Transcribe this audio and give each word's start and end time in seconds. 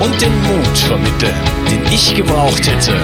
und 0.00 0.20
den 0.20 0.32
Mut 0.42 0.78
vermitteln, 0.78 1.34
den 1.70 1.92
ich 1.92 2.14
gebraucht 2.14 2.66
hätte, 2.66 2.94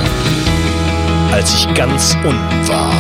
als 1.33 1.55
ich 1.55 1.75
ganz 1.75 2.17
unten 2.25 2.69
war. 2.69 2.93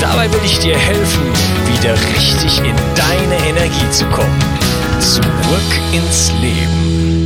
Dabei 0.00 0.32
will 0.32 0.40
ich 0.44 0.58
dir 0.58 0.76
helfen, 0.76 1.22
wieder 1.66 1.94
richtig 2.16 2.58
in 2.58 2.74
deine 2.94 3.48
Energie 3.48 3.90
zu 3.90 4.04
kommen. 4.06 4.38
Zurück 4.98 5.70
ins 5.92 6.32
Leben. 6.40 7.19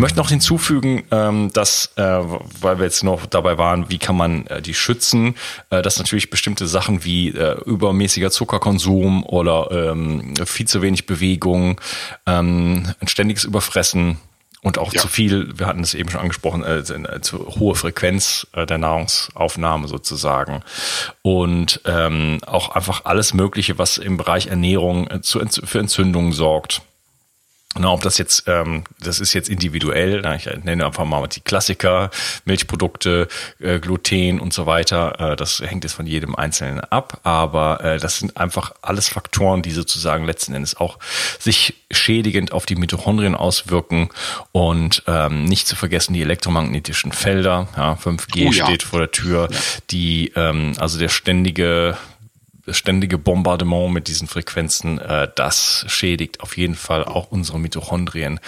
Ich 0.00 0.02
möchte 0.02 0.18
noch 0.18 0.30
hinzufügen, 0.30 1.02
ähm, 1.10 1.52
dass, 1.52 1.92
äh, 1.96 2.02
weil 2.02 2.78
wir 2.78 2.86
jetzt 2.86 3.04
noch 3.04 3.26
dabei 3.26 3.58
waren, 3.58 3.90
wie 3.90 3.98
kann 3.98 4.16
man 4.16 4.46
äh, 4.46 4.62
die 4.62 4.72
schützen, 4.72 5.34
äh, 5.68 5.82
dass 5.82 5.98
natürlich 5.98 6.30
bestimmte 6.30 6.66
Sachen 6.68 7.04
wie 7.04 7.28
übermäßiger 7.28 8.30
Zuckerkonsum 8.30 9.26
oder 9.26 9.90
ähm, 9.90 10.32
viel 10.46 10.66
zu 10.66 10.80
wenig 10.80 11.04
Bewegung, 11.04 11.82
ähm, 12.24 12.94
ein 12.98 13.08
ständiges 13.08 13.44
Überfressen 13.44 14.16
und 14.62 14.78
auch 14.78 14.90
ja. 14.94 15.02
zu 15.02 15.08
viel, 15.08 15.58
wir 15.58 15.66
hatten 15.66 15.82
es 15.82 15.92
eben 15.92 16.08
schon 16.08 16.22
angesprochen, 16.22 16.64
äh, 16.64 16.82
zu 17.20 17.46
hohe 17.58 17.74
Frequenz 17.74 18.46
äh, 18.52 18.64
der 18.64 18.78
Nahrungsaufnahme 18.78 19.86
sozusagen. 19.86 20.62
Und 21.20 21.82
ähm, 21.84 22.38
auch 22.46 22.70
einfach 22.70 23.04
alles 23.04 23.34
Mögliche, 23.34 23.76
was 23.76 23.98
im 23.98 24.16
Bereich 24.16 24.46
Ernährung 24.46 25.10
äh, 25.10 25.20
zu, 25.20 25.40
für 25.46 25.78
Entzündungen 25.78 26.32
sorgt. 26.32 26.80
Na, 27.78 27.92
ob 27.92 28.02
das 28.02 28.18
jetzt, 28.18 28.44
ähm, 28.48 28.82
das 29.00 29.20
ist 29.20 29.32
jetzt 29.32 29.48
individuell, 29.48 30.26
ich 30.36 30.48
nenne 30.64 30.84
einfach 30.84 31.04
mal 31.04 31.24
die 31.28 31.40
Klassiker, 31.40 32.10
Milchprodukte, 32.44 33.28
äh, 33.60 33.78
Gluten 33.78 34.40
und 34.40 34.52
so 34.52 34.66
weiter, 34.66 35.32
äh, 35.32 35.36
das 35.36 35.60
hängt 35.60 35.84
jetzt 35.84 35.92
von 35.92 36.04
jedem 36.04 36.34
Einzelnen 36.34 36.80
ab, 36.80 37.20
aber 37.22 37.84
äh, 37.84 37.98
das 37.98 38.18
sind 38.18 38.36
einfach 38.36 38.72
alles 38.82 39.08
Faktoren, 39.08 39.62
die 39.62 39.70
sozusagen 39.70 40.24
letzten 40.24 40.52
Endes 40.52 40.76
auch 40.76 40.98
sich 41.38 41.76
schädigend 41.92 42.50
auf 42.50 42.66
die 42.66 42.74
Mitochondrien 42.74 43.36
auswirken 43.36 44.08
und 44.50 45.04
ähm, 45.06 45.44
nicht 45.44 45.68
zu 45.68 45.76
vergessen 45.76 46.12
die 46.12 46.22
elektromagnetischen 46.22 47.12
Felder, 47.12 47.68
ja, 47.76 47.92
5G 47.94 48.48
oh, 48.48 48.52
ja. 48.52 48.64
steht 48.64 48.82
vor 48.82 48.98
der 48.98 49.12
Tür, 49.12 49.48
ja. 49.48 49.58
die, 49.92 50.32
ähm, 50.34 50.72
also 50.78 50.98
der 50.98 51.08
ständige 51.08 51.96
ständige 52.68 53.18
Bombardement 53.18 53.92
mit 53.92 54.08
diesen 54.08 54.28
Frequenzen, 54.28 54.98
äh, 54.98 55.28
das 55.34 55.84
schädigt 55.88 56.40
auf 56.40 56.56
jeden 56.56 56.74
Fall 56.74 57.04
auch 57.04 57.30
unsere 57.30 57.58
Mitochondrien. 57.58 58.40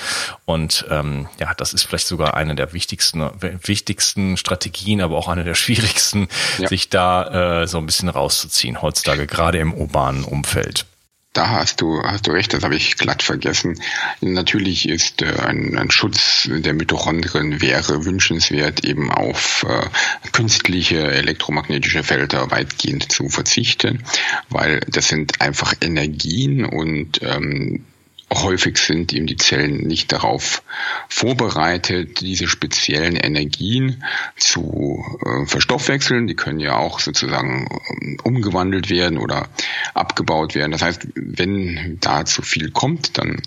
Und 0.44 0.86
ähm, 0.90 1.28
ja, 1.38 1.54
das 1.54 1.72
ist 1.72 1.84
vielleicht 1.84 2.06
sogar 2.06 2.34
eine 2.34 2.54
der 2.54 2.72
wichtigsten, 2.72 3.28
wichtigsten 3.40 4.36
Strategien, 4.36 5.00
aber 5.00 5.16
auch 5.16 5.28
eine 5.28 5.44
der 5.44 5.54
schwierigsten, 5.62 6.28
ja. 6.58 6.68
sich 6.68 6.88
da 6.88 7.62
äh, 7.62 7.66
so 7.66 7.78
ein 7.78 7.86
bisschen 7.86 8.08
rauszuziehen 8.08 8.82
heutzutage, 8.82 9.26
gerade 9.26 9.58
im 9.58 9.74
urbanen 9.74 10.24
Umfeld. 10.24 10.86
Da 11.32 11.48
hast 11.48 11.80
du, 11.80 12.02
hast 12.02 12.26
du 12.26 12.32
recht, 12.32 12.52
das 12.52 12.62
habe 12.62 12.76
ich 12.76 12.96
glatt 12.96 13.22
vergessen. 13.22 13.80
Natürlich 14.20 14.86
ist 14.86 15.22
äh, 15.22 15.40
ein, 15.40 15.78
ein, 15.78 15.90
Schutz 15.90 16.46
der 16.50 16.74
Mitochondrien 16.74 17.62
wäre 17.62 18.04
wünschenswert, 18.04 18.84
eben 18.84 19.10
auf 19.10 19.64
äh, 19.66 20.28
künstliche 20.32 20.98
elektromagnetische 21.10 22.02
Felder 22.02 22.50
weitgehend 22.50 23.10
zu 23.10 23.30
verzichten, 23.30 24.04
weil 24.50 24.80
das 24.88 25.08
sind 25.08 25.40
einfach 25.40 25.74
Energien 25.80 26.66
und 26.66 27.22
ähm, 27.22 27.86
häufig 28.34 28.78
sind 28.78 29.12
eben 29.12 29.26
die 29.26 29.36
Zellen 29.36 29.86
nicht 29.86 30.12
darauf 30.12 30.62
vorbereitet, 31.08 32.20
diese 32.20 32.48
speziellen 32.48 33.16
Energien 33.16 34.04
zu 34.36 35.04
äh, 35.24 35.46
verstoffwechseln. 35.46 36.26
Die 36.26 36.36
können 36.36 36.60
ja 36.60 36.76
auch 36.76 37.00
sozusagen 37.00 37.68
ähm, 38.00 38.18
umgewandelt 38.22 38.90
werden 38.90 39.18
oder 39.18 39.48
abgebaut 39.94 40.54
werden. 40.54 40.72
Das 40.72 40.82
heißt, 40.82 41.08
wenn 41.14 41.98
da 42.00 42.24
zu 42.24 42.42
viel 42.42 42.70
kommt, 42.70 43.18
dann 43.18 43.42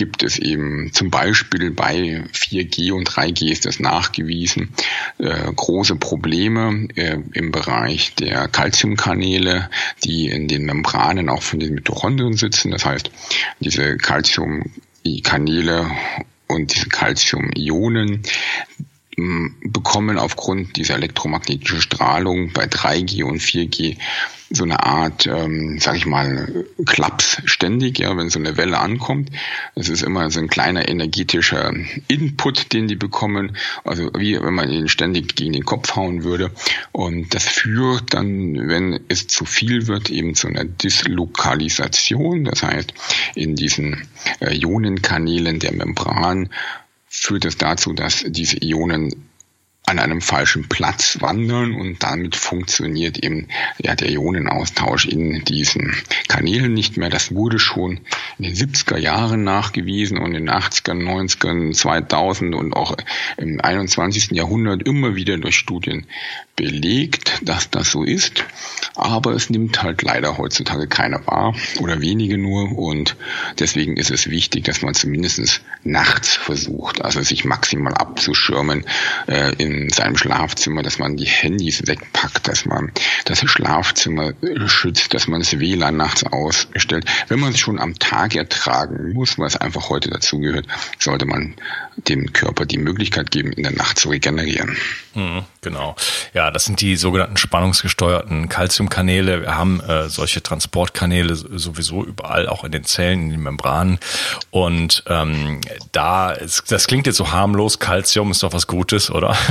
gibt 0.00 0.22
es 0.22 0.38
eben 0.38 0.94
zum 0.94 1.10
Beispiel 1.10 1.70
bei 1.72 2.24
4G 2.32 2.92
und 2.92 3.06
3G 3.06 3.50
ist 3.50 3.66
das 3.66 3.80
nachgewiesen, 3.80 4.70
äh, 5.18 5.52
große 5.54 5.96
Probleme 5.96 6.88
äh, 6.94 7.18
im 7.34 7.52
Bereich 7.52 8.14
der 8.14 8.48
Calciumkanäle, 8.48 9.68
die 10.02 10.28
in 10.28 10.48
den 10.48 10.64
Membranen 10.64 11.28
auch 11.28 11.42
von 11.42 11.60
den 11.60 11.74
Mitochondrien 11.74 12.32
sitzen. 12.32 12.70
Das 12.70 12.86
heißt, 12.86 13.10
diese 13.60 13.98
Calciumkanäle 14.20 15.90
und 16.46 16.74
diese 16.74 16.88
Calcium-Ionen 16.88 18.22
bekommen 19.64 20.18
aufgrund 20.18 20.76
dieser 20.76 20.94
elektromagnetischen 20.94 21.80
Strahlung 21.80 22.52
bei 22.52 22.64
3G 22.64 23.24
und 23.24 23.40
4G 23.40 23.96
so 24.52 24.64
eine 24.64 24.82
Art, 24.82 25.26
ähm, 25.28 25.78
sag 25.78 25.96
ich 25.96 26.06
mal, 26.06 26.64
Klaps 26.84 27.40
ständig, 27.44 28.00
ja, 28.00 28.16
wenn 28.16 28.30
so 28.30 28.40
eine 28.40 28.56
Welle 28.56 28.78
ankommt. 28.78 29.30
Es 29.76 29.88
ist 29.88 30.02
immer 30.02 30.28
so 30.30 30.40
ein 30.40 30.48
kleiner 30.48 30.88
energetischer 30.88 31.72
Input, 32.08 32.72
den 32.72 32.88
die 32.88 32.96
bekommen, 32.96 33.56
also 33.84 34.10
wie 34.18 34.40
wenn 34.42 34.54
man 34.54 34.70
ihn 34.70 34.88
ständig 34.88 35.36
gegen 35.36 35.52
den 35.52 35.64
Kopf 35.64 35.94
hauen 35.94 36.24
würde. 36.24 36.50
Und 36.90 37.32
das 37.32 37.46
führt 37.46 38.12
dann, 38.12 38.68
wenn 38.68 39.00
es 39.08 39.28
zu 39.28 39.44
viel 39.44 39.86
wird, 39.86 40.10
eben 40.10 40.34
zu 40.34 40.48
einer 40.48 40.64
Dislokalisation. 40.64 42.44
Das 42.44 42.64
heißt, 42.64 42.92
in 43.36 43.54
diesen 43.54 44.08
äh, 44.40 44.52
Ionenkanälen 44.52 45.60
der 45.60 45.72
Membran 45.72 46.50
führt 47.06 47.44
es 47.44 47.56
dazu, 47.56 47.92
dass 47.92 48.24
diese 48.26 48.56
Ionen 48.64 49.29
an 49.90 49.98
einem 49.98 50.20
falschen 50.20 50.68
Platz 50.68 51.20
wandern 51.20 51.74
und 51.74 52.02
damit 52.02 52.36
funktioniert 52.36 53.18
eben 53.18 53.48
ja, 53.78 53.96
der 53.96 54.08
Ionenaustausch 54.08 55.06
in 55.06 55.42
diesen 55.44 55.92
Kanälen 56.28 56.72
nicht 56.72 56.96
mehr. 56.96 57.10
Das 57.10 57.34
wurde 57.34 57.58
schon 57.58 57.98
in 58.38 58.44
den 58.44 58.54
70er 58.54 58.96
Jahren 58.96 59.42
nachgewiesen 59.42 60.18
und 60.18 60.34
in 60.36 60.46
den 60.46 60.50
80er, 60.50 60.94
90er, 60.94 61.72
2000 61.72 62.54
und 62.54 62.72
auch 62.72 62.96
im 63.36 63.60
21. 63.60 64.30
Jahrhundert 64.30 64.84
immer 64.84 65.16
wieder 65.16 65.36
durch 65.38 65.56
Studien 65.56 66.06
belegt, 66.60 67.40
dass 67.40 67.70
das 67.70 67.90
so 67.90 68.04
ist. 68.04 68.44
Aber 68.94 69.32
es 69.32 69.48
nimmt 69.48 69.82
halt 69.82 70.02
leider 70.02 70.36
heutzutage 70.36 70.88
keiner 70.88 71.26
wahr 71.26 71.54
oder 71.80 72.02
wenige 72.02 72.36
nur 72.36 72.76
und 72.76 73.16
deswegen 73.58 73.96
ist 73.96 74.10
es 74.10 74.28
wichtig, 74.28 74.64
dass 74.64 74.82
man 74.82 74.92
zumindest 74.92 75.62
nachts 75.84 76.34
versucht, 76.34 77.02
also 77.02 77.22
sich 77.22 77.46
maximal 77.46 77.94
abzuschirmen 77.94 78.84
äh, 79.26 79.54
in 79.56 79.88
seinem 79.88 80.18
Schlafzimmer, 80.18 80.82
dass 80.82 80.98
man 80.98 81.16
die 81.16 81.24
Handys 81.24 81.86
wegpackt, 81.86 82.46
dass 82.46 82.66
man 82.66 82.92
das 83.24 83.40
Schlafzimmer 83.40 84.34
schützt, 84.66 85.14
dass 85.14 85.28
man 85.28 85.40
das 85.40 85.58
WLAN 85.58 85.96
nachts 85.96 86.24
ausstellt. 86.24 87.06
Wenn 87.28 87.40
man 87.40 87.52
es 87.52 87.60
schon 87.60 87.78
am 87.78 87.98
Tag 87.98 88.34
ertragen 88.34 89.14
muss, 89.14 89.38
was 89.38 89.56
einfach 89.56 89.88
heute 89.88 90.10
dazugehört, 90.10 90.66
sollte 90.98 91.24
man 91.24 91.54
dem 91.96 92.34
Körper 92.34 92.66
die 92.66 92.78
Möglichkeit 92.78 93.30
geben, 93.30 93.52
in 93.52 93.62
der 93.62 93.72
Nacht 93.72 93.98
zu 93.98 94.10
regenerieren. 94.10 94.76
Mhm, 95.14 95.44
genau. 95.60 95.96
Ja, 96.34 96.49
das 96.50 96.64
sind 96.64 96.80
die 96.80 96.96
sogenannten 96.96 97.36
spannungsgesteuerten 97.36 98.48
Calciumkanäle. 98.48 99.42
Wir 99.42 99.56
haben 99.56 99.80
äh, 99.80 100.08
solche 100.08 100.42
Transportkanäle 100.42 101.34
sowieso 101.34 102.04
überall, 102.04 102.48
auch 102.48 102.64
in 102.64 102.72
den 102.72 102.84
Zellen, 102.84 103.24
in 103.24 103.30
den 103.30 103.42
Membranen. 103.42 103.98
Und 104.50 105.04
ähm, 105.06 105.60
da, 105.92 106.30
ist, 106.30 106.70
das 106.70 106.86
klingt 106.86 107.06
jetzt 107.06 107.16
so 107.16 107.32
harmlos, 107.32 107.78
Calcium 107.78 108.30
ist 108.30 108.42
doch 108.42 108.52
was 108.52 108.66
Gutes, 108.66 109.10
oder? 109.10 109.36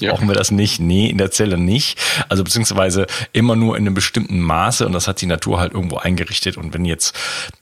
Ja. 0.00 0.12
Brauchen 0.12 0.26
wir 0.26 0.34
das 0.34 0.50
nicht? 0.50 0.80
Nee, 0.80 1.08
in 1.08 1.18
der 1.18 1.30
Zelle 1.30 1.58
nicht. 1.58 1.98
Also 2.28 2.42
beziehungsweise 2.42 3.06
immer 3.32 3.56
nur 3.56 3.76
in 3.76 3.84
einem 3.86 3.94
bestimmten 3.94 4.40
Maße 4.40 4.86
und 4.86 4.92
das 4.92 5.06
hat 5.06 5.20
die 5.20 5.26
Natur 5.26 5.60
halt 5.60 5.74
irgendwo 5.74 5.98
eingerichtet. 5.98 6.56
Und 6.56 6.74
wenn 6.74 6.84
jetzt, 6.84 7.14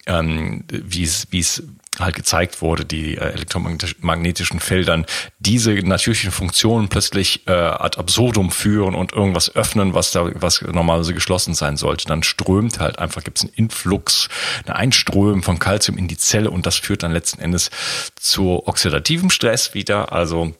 ähm, 0.07 0.65
wie 0.69 1.03
es, 1.03 1.27
wie 1.31 1.41
es 1.41 1.63
halt 2.00 2.14
gezeigt 2.14 2.62
wurde, 2.62 2.85
die 2.85 3.17
äh, 3.17 3.32
elektromagnetischen 3.32 4.61
Feldern, 4.61 5.06
diese 5.38 5.73
natürlichen 5.75 6.31
Funktionen 6.31 6.88
plötzlich 6.88 7.47
äh, 7.47 7.52
ad 7.52 7.99
absurdum 7.99 8.50
führen 8.50 8.94
und 8.94 9.12
irgendwas 9.12 9.55
öffnen, 9.55 9.94
was 9.94 10.12
da, 10.12 10.31
was 10.35 10.62
normalerweise 10.62 11.14
geschlossen 11.14 11.55
sein 11.55 11.76
sollte, 11.76 12.06
dann 12.06 12.23
strömt 12.23 12.81
halt 12.81 12.99
einfach, 12.99 13.25
gibt 13.25 13.38
es 13.38 13.44
einen 13.44 13.55
Influx, 13.55 14.29
eine 14.67 14.76
Einströmen 14.76 15.43
von 15.43 15.58
Calcium 15.58 15.99
in 15.99 16.08
die 16.08 16.17
Zelle 16.19 16.50
und 16.50 16.67
das 16.67 16.76
führt 16.76 17.02
dann 17.02 17.12
letzten 17.12 17.41
Endes 17.41 17.70
zu 18.17 18.67
oxidativem 18.67 19.31
Stress 19.31 19.75
wieder, 19.75 20.12
also 20.12 20.55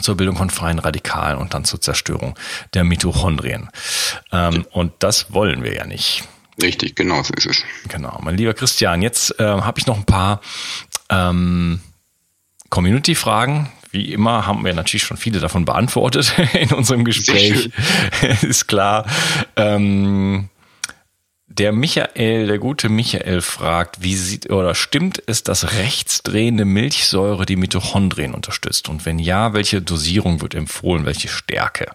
zur 0.00 0.16
Bildung 0.16 0.36
von 0.36 0.50
freien 0.50 0.78
Radikalen 0.78 1.38
und 1.38 1.54
dann 1.54 1.64
zur 1.64 1.80
Zerstörung 1.80 2.38
der 2.74 2.84
Mitochondrien. 2.84 3.70
Ähm, 4.32 4.66
und 4.70 4.92
das 4.98 5.32
wollen 5.32 5.62
wir 5.62 5.74
ja 5.74 5.86
nicht. 5.86 6.24
Richtig, 6.62 6.96
genau 6.96 7.22
so 7.22 7.34
ist 7.34 7.46
es. 7.46 7.64
Genau, 7.88 8.18
mein 8.22 8.36
lieber 8.36 8.54
Christian, 8.54 9.02
jetzt 9.02 9.38
äh, 9.38 9.44
habe 9.44 9.78
ich 9.78 9.86
noch 9.86 9.96
ein 9.96 10.06
paar 10.06 10.40
ähm, 11.10 11.80
Community-Fragen. 12.70 13.70
Wie 13.90 14.12
immer 14.12 14.46
haben 14.46 14.64
wir 14.64 14.74
natürlich 14.74 15.04
schon 15.04 15.16
viele 15.16 15.40
davon 15.40 15.64
beantwortet 15.64 16.34
in 16.54 16.72
unserem 16.72 17.04
Gespräch. 17.04 17.70
ist 18.42 18.68
klar. 18.68 19.06
Ähm, 19.56 20.48
der 21.46 21.72
Michael, 21.72 22.46
der 22.46 22.58
gute 22.58 22.88
Michael 22.88 23.40
fragt, 23.40 24.02
wie 24.02 24.14
sieht 24.14 24.50
oder 24.50 24.74
stimmt 24.74 25.22
es, 25.26 25.42
dass 25.42 25.72
rechtsdrehende 25.72 26.64
Milchsäure 26.64 27.46
die 27.46 27.56
Mitochondrien 27.56 28.34
unterstützt? 28.34 28.88
Und 28.88 29.06
wenn 29.06 29.18
ja, 29.18 29.54
welche 29.54 29.80
Dosierung 29.80 30.42
wird 30.42 30.54
empfohlen, 30.54 31.06
welche 31.06 31.28
Stärke? 31.28 31.92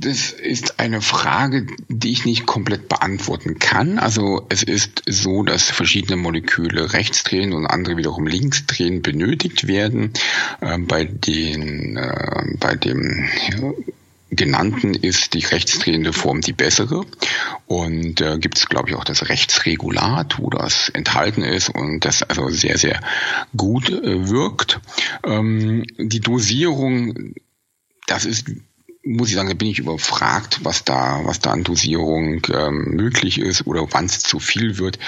Das 0.00 0.30
ist 0.30 0.78
eine 0.78 1.00
Frage, 1.00 1.66
die 1.88 2.12
ich 2.12 2.24
nicht 2.24 2.46
komplett 2.46 2.88
beantworten 2.88 3.58
kann. 3.58 3.98
Also 3.98 4.46
es 4.48 4.62
ist 4.62 5.02
so, 5.08 5.42
dass 5.42 5.64
verschiedene 5.64 6.16
Moleküle 6.16 6.92
rechtsdrehen 6.92 7.52
und 7.52 7.66
andere 7.66 7.96
wiederum 7.96 8.28
linksdrehen 8.28 9.02
benötigt 9.02 9.66
werden. 9.66 10.12
Ähm, 10.62 10.86
bei 10.86 11.04
den, 11.04 11.96
äh, 11.96 12.44
bei 12.60 12.76
dem 12.76 13.28
ja, 13.50 13.72
genannten 14.30 14.94
ist 14.94 15.34
die 15.34 15.44
rechtsdrehende 15.44 16.12
Form 16.12 16.42
die 16.42 16.52
bessere. 16.52 17.04
Und 17.66 18.20
äh, 18.20 18.38
gibt 18.38 18.58
es, 18.58 18.68
glaube 18.68 18.90
ich, 18.90 18.94
auch 18.94 19.04
das 19.04 19.28
Rechtsregulat, 19.28 20.38
wo 20.38 20.50
das 20.50 20.90
enthalten 20.90 21.42
ist 21.42 21.70
und 21.70 22.04
das 22.04 22.22
also 22.22 22.48
sehr, 22.50 22.78
sehr 22.78 23.00
gut 23.56 23.90
äh, 23.90 24.28
wirkt. 24.28 24.80
Ähm, 25.24 25.84
die 25.98 26.20
Dosierung, 26.20 27.34
das 28.06 28.24
ist 28.24 28.48
muss 29.08 29.30
ich 29.30 29.36
sagen, 29.36 29.48
da 29.48 29.54
bin 29.54 29.68
ich 29.68 29.78
überfragt, 29.78 30.60
was 30.64 30.84
da, 30.84 31.20
was 31.24 31.40
da 31.40 31.52
an 31.52 31.64
Dosierung 31.64 32.42
ähm, 32.52 32.94
möglich 32.94 33.40
ist 33.40 33.66
oder 33.66 33.86
wann 33.90 34.04
es 34.04 34.20
zu 34.20 34.38
viel 34.38 34.78
wird. 34.78 34.98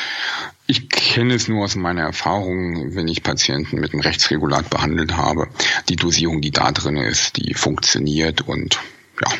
Ich 0.66 0.88
kenne 0.88 1.34
es 1.34 1.48
nur 1.48 1.64
aus 1.64 1.76
meiner 1.76 2.02
Erfahrung, 2.02 2.94
wenn 2.94 3.08
ich 3.08 3.22
Patienten 3.22 3.78
mit 3.78 3.92
einem 3.92 4.00
Rechtsregulat 4.00 4.70
behandelt 4.70 5.16
habe. 5.16 5.48
Die 5.88 5.96
Dosierung, 5.96 6.40
die 6.40 6.50
da 6.50 6.72
drin 6.72 6.96
ist, 6.96 7.36
die 7.36 7.52
funktioniert 7.54 8.40
und 8.40 8.80
ja, 9.20 9.32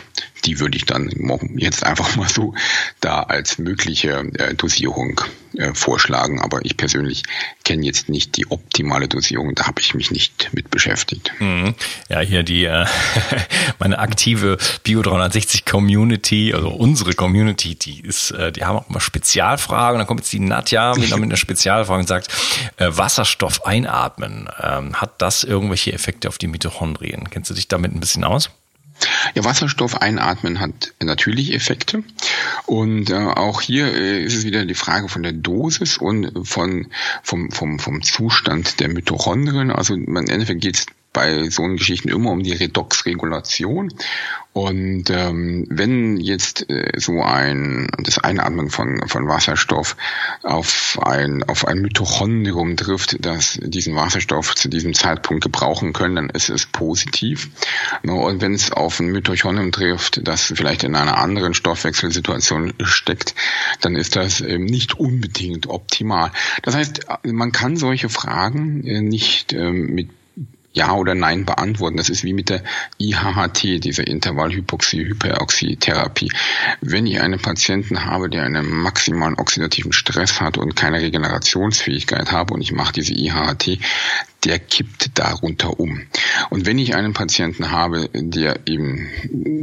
die 0.44 0.59
würde 0.59 0.77
ich 0.77 0.85
dann 0.85 1.11
jetzt 1.56 1.85
einfach 1.85 2.17
mal 2.17 2.29
so 2.29 2.55
da 3.00 3.23
als 3.23 3.59
mögliche 3.59 4.25
äh, 4.38 4.55
Dosierung 4.55 5.21
äh, 5.56 5.75
vorschlagen. 5.75 6.41
Aber 6.41 6.65
ich 6.65 6.77
persönlich 6.77 7.23
kenne 7.65 7.85
jetzt 7.85 8.09
nicht 8.09 8.37
die 8.37 8.50
optimale 8.50 9.09
Dosierung, 9.09 9.55
da 9.55 9.67
habe 9.67 9.81
ich 9.81 9.94
mich 9.94 10.11
nicht 10.11 10.50
mit 10.53 10.71
beschäftigt. 10.71 11.32
Mhm. 11.38 11.75
Ja, 12.09 12.21
hier 12.21 12.43
die 12.43 12.65
äh, 12.65 12.87
meine 13.79 13.99
aktive 13.99 14.59
Bio 14.82 15.03
360 15.03 15.65
Community, 15.65 16.53
also 16.55 16.69
unsere 16.69 17.15
Community, 17.15 17.75
die 17.75 18.00
ist, 18.00 18.31
äh, 18.32 18.53
die 18.53 18.65
haben 18.65 18.77
auch 18.77 18.88
immer 18.88 19.00
Spezialfragen. 19.00 19.99
Dann 19.99 20.06
kommt 20.06 20.21
jetzt 20.21 20.32
die 20.32 20.41
Nadja 20.41 20.94
mit 20.94 21.12
einer 21.12 21.37
Spezialfrage 21.37 22.00
und 22.00 22.09
sagt, 22.09 22.29
äh, 22.77 22.88
Wasserstoff 22.91 23.65
einatmen, 23.65 24.49
ähm, 24.62 24.94
hat 24.94 25.21
das 25.23 25.44
irgendwelche 25.44 25.93
Effekte 25.93 26.29
auf 26.29 26.38
die 26.38 26.47
Mitochondrien? 26.47 27.31
Kennst 27.31 27.50
du 27.50 27.55
dich 27.55 27.69
damit 27.69 27.94
ein 27.94 28.00
bisschen 28.00 28.25
aus? 28.25 28.50
Ja, 29.35 29.44
Wasserstoff 29.44 29.97
einatmen 29.97 30.61
hat 30.61 30.93
natürlich 31.02 31.55
Effekte. 31.55 32.02
Und 32.67 33.11
äh, 33.11 33.14
auch 33.14 33.61
hier 33.61 33.93
äh, 33.94 34.23
ist 34.23 34.35
es 34.35 34.44
wieder 34.44 34.64
die 34.64 34.75
Frage 34.75 35.08
von 35.08 35.23
der 35.23 35.32
Dosis 35.32 35.99
und 35.99 36.47
von, 36.47 36.87
vom, 37.23 37.50
vom, 37.50 37.79
vom 37.79 38.02
Zustand 38.02 38.81
der 38.81 38.88
Mitochondrien. 38.88 39.70
Also 39.70 39.94
im 39.94 40.17
Endeffekt 40.17 40.61
geht 40.61 40.76
es 40.76 40.87
bei 41.12 41.49
so 41.51 41.62
Geschichten 41.62 42.09
immer 42.09 42.31
um 42.31 42.43
die 42.43 42.53
Redoxregulation. 42.53 43.93
Und 44.53 45.11
ähm, 45.11 45.67
wenn 45.71 46.17
jetzt 46.17 46.69
äh, 46.69 46.93
so 46.96 47.23
ein 47.23 47.89
das 47.99 48.19
Einatmen 48.19 48.69
von, 48.69 49.06
von 49.06 49.29
Wasserstoff 49.29 49.96
auf 50.43 50.99
ein 51.03 51.44
auf 51.44 51.69
ein 51.69 51.81
Mitochondrium 51.81 52.77
trifft, 52.77 53.25
das 53.25 53.61
diesen 53.63 53.94
Wasserstoff 53.94 54.56
zu 54.56 54.69
diesem 54.69 54.93
Zeitpunkt 54.93 55.44
gebrauchen 55.44 55.93
können, 55.93 56.17
dann 56.17 56.31
ist 56.31 56.51
es 56.51 56.67
positiv. 56.67 57.49
Und 58.03 58.41
wenn 58.41 58.55
es 58.55 58.73
auf 58.73 58.99
ein 58.99 59.13
Mitochondrium 59.13 59.70
trifft, 59.70 60.27
das 60.27 60.53
vielleicht 60.56 60.82
in 60.82 60.96
einer 60.96 61.19
anderen 61.19 61.55
Stoffwechselsituation 61.55 62.75
steckt, 62.82 63.37
dann 63.82 63.94
ist 63.94 64.17
das 64.17 64.41
ähm, 64.41 64.65
nicht 64.65 64.99
unbedingt 64.99 65.69
optimal. 65.69 66.32
Das 66.63 66.75
heißt, 66.75 67.06
man 67.25 67.53
kann 67.53 67.77
solche 67.77 68.08
Fragen 68.08 68.82
äh, 68.84 69.01
nicht 69.01 69.53
ähm, 69.53 69.94
mit 69.94 70.08
ja 70.72 70.93
oder 70.93 71.15
Nein 71.15 71.44
beantworten. 71.44 71.96
Das 71.96 72.08
ist 72.08 72.24
wie 72.24 72.32
mit 72.32 72.48
der 72.48 72.62
IHHT, 72.98 73.84
dieser 73.84 74.06
Intervallhypoxie-Hyperoxie-Therapie. 74.06 76.31
Wenn 76.81 77.06
ich 77.06 77.20
einen 77.20 77.41
Patienten 77.41 78.05
habe, 78.05 78.31
der 78.31 78.44
einen 78.44 78.70
maximalen 78.70 79.39
oxidativen 79.39 79.93
Stress 79.93 80.41
hat 80.41 80.58
und 80.58 80.77
keine 80.77 81.00
Regenerationsfähigkeit 81.00 82.31
habe 82.32 82.55
und 82.55 82.60
ich 82.60 82.72
mache 82.72 82.93
diese 82.93 83.15
IHHT, 83.15 83.79
der 84.44 84.59
kippt 84.59 85.19
darunter 85.19 85.79
um. 85.79 86.03
Und 86.49 86.67
wenn 86.67 86.79
ich 86.79 86.94
einen 86.94 87.13
Patienten 87.13 87.70
habe, 87.70 88.09
der 88.15 88.67
eben 88.67 89.09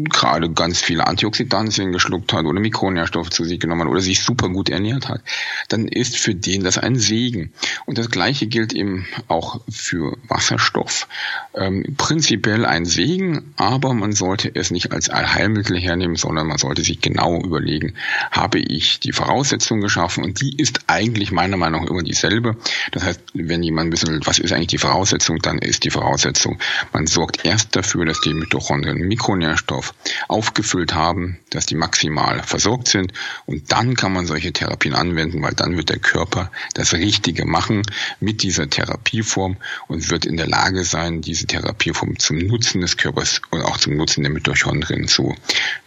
gerade 0.09 0.51
ganz 0.51 0.81
viele 0.81 1.07
Antioxidantien 1.07 1.91
geschluckt 1.91 2.33
hat 2.33 2.45
oder 2.45 2.59
Mikronährstoffe 2.59 3.29
zu 3.29 3.43
sich 3.43 3.59
genommen 3.59 3.81
hat 3.81 3.87
oder 3.87 4.01
sich 4.01 4.21
super 4.21 4.49
gut 4.49 4.69
ernährt 4.69 5.09
hat, 5.09 5.21
dann 5.69 5.87
ist 5.87 6.17
für 6.17 6.35
den 6.35 6.63
das 6.63 6.77
ein 6.77 6.95
Segen. 6.97 7.51
Und 7.85 7.97
das 7.97 8.09
Gleiche 8.09 8.47
gilt 8.47 8.73
eben 8.73 9.07
auch 9.27 9.61
für 9.69 10.17
Wasserstoff. 10.27 11.07
Ähm, 11.55 11.95
prinzipiell 11.97 12.65
ein 12.65 12.85
Segen, 12.85 13.53
aber 13.57 13.93
man 13.93 14.11
sollte 14.11 14.51
es 14.53 14.71
nicht 14.71 14.91
als 14.91 15.09
Allheilmittel 15.09 15.77
hernehmen, 15.77 16.15
sondern 16.15 16.47
man 16.47 16.57
sollte 16.57 16.83
sich 16.83 17.01
genau 17.01 17.41
überlegen, 17.41 17.93
habe 18.31 18.59
ich 18.59 18.99
die 18.99 19.11
Voraussetzung 19.11 19.81
geschaffen 19.81 20.23
und 20.23 20.41
die 20.41 20.55
ist 20.57 20.81
eigentlich 20.87 21.31
meiner 21.31 21.57
Meinung 21.57 21.83
nach 21.83 21.89
immer 21.89 22.03
dieselbe. 22.03 22.57
Das 22.91 23.03
heißt, 23.03 23.21
wenn 23.33 23.63
jemand 23.63 23.91
wissen 23.91 24.09
will, 24.09 24.21
was 24.23 24.39
ist 24.39 24.51
eigentlich 24.51 24.66
nicht 24.67 24.71
die 24.73 24.77
Voraussetzung, 24.77 25.39
dann 25.39 25.59
ist 25.59 25.83
die 25.85 25.89
Voraussetzung, 25.89 26.59
man 26.91 27.07
sorgt 27.07 27.45
erst 27.45 27.75
dafür, 27.75 28.05
dass 28.05 28.19
die 28.21 28.33
Mitochondrien 28.33 28.97
Mikronährstoff 28.97 29.93
aufgefüllt 30.27 30.93
haben, 30.93 31.39
dass 31.51 31.65
die 31.65 31.75
maximal 31.75 32.43
versorgt 32.43 32.89
sind 32.89 33.13
und 33.45 33.71
dann 33.71 33.95
kann 33.95 34.11
man 34.11 34.25
solche 34.25 34.51
Therapien 34.51 34.93
anwenden, 34.93 35.41
weil 35.41 35.53
dann 35.53 35.77
wird 35.77 35.89
der 35.89 35.99
Körper 35.99 36.51
das 36.73 36.93
Richtige 36.93 37.45
machen 37.45 37.83
mit 38.19 38.43
dieser 38.43 38.69
Therapieform 38.69 39.57
und 39.87 40.09
wird 40.09 40.25
in 40.25 40.35
der 40.35 40.47
Lage 40.47 40.83
sein, 40.83 41.21
diese 41.21 41.47
Therapieform 41.47 42.19
zum 42.19 42.37
Nutzen 42.37 42.81
des 42.81 42.97
Körpers 42.97 43.41
und 43.51 43.61
auch 43.61 43.77
zum 43.77 43.95
Nutzen 43.95 44.23
der 44.23 44.31
Mitochondrien 44.31 45.07
zu, 45.07 45.35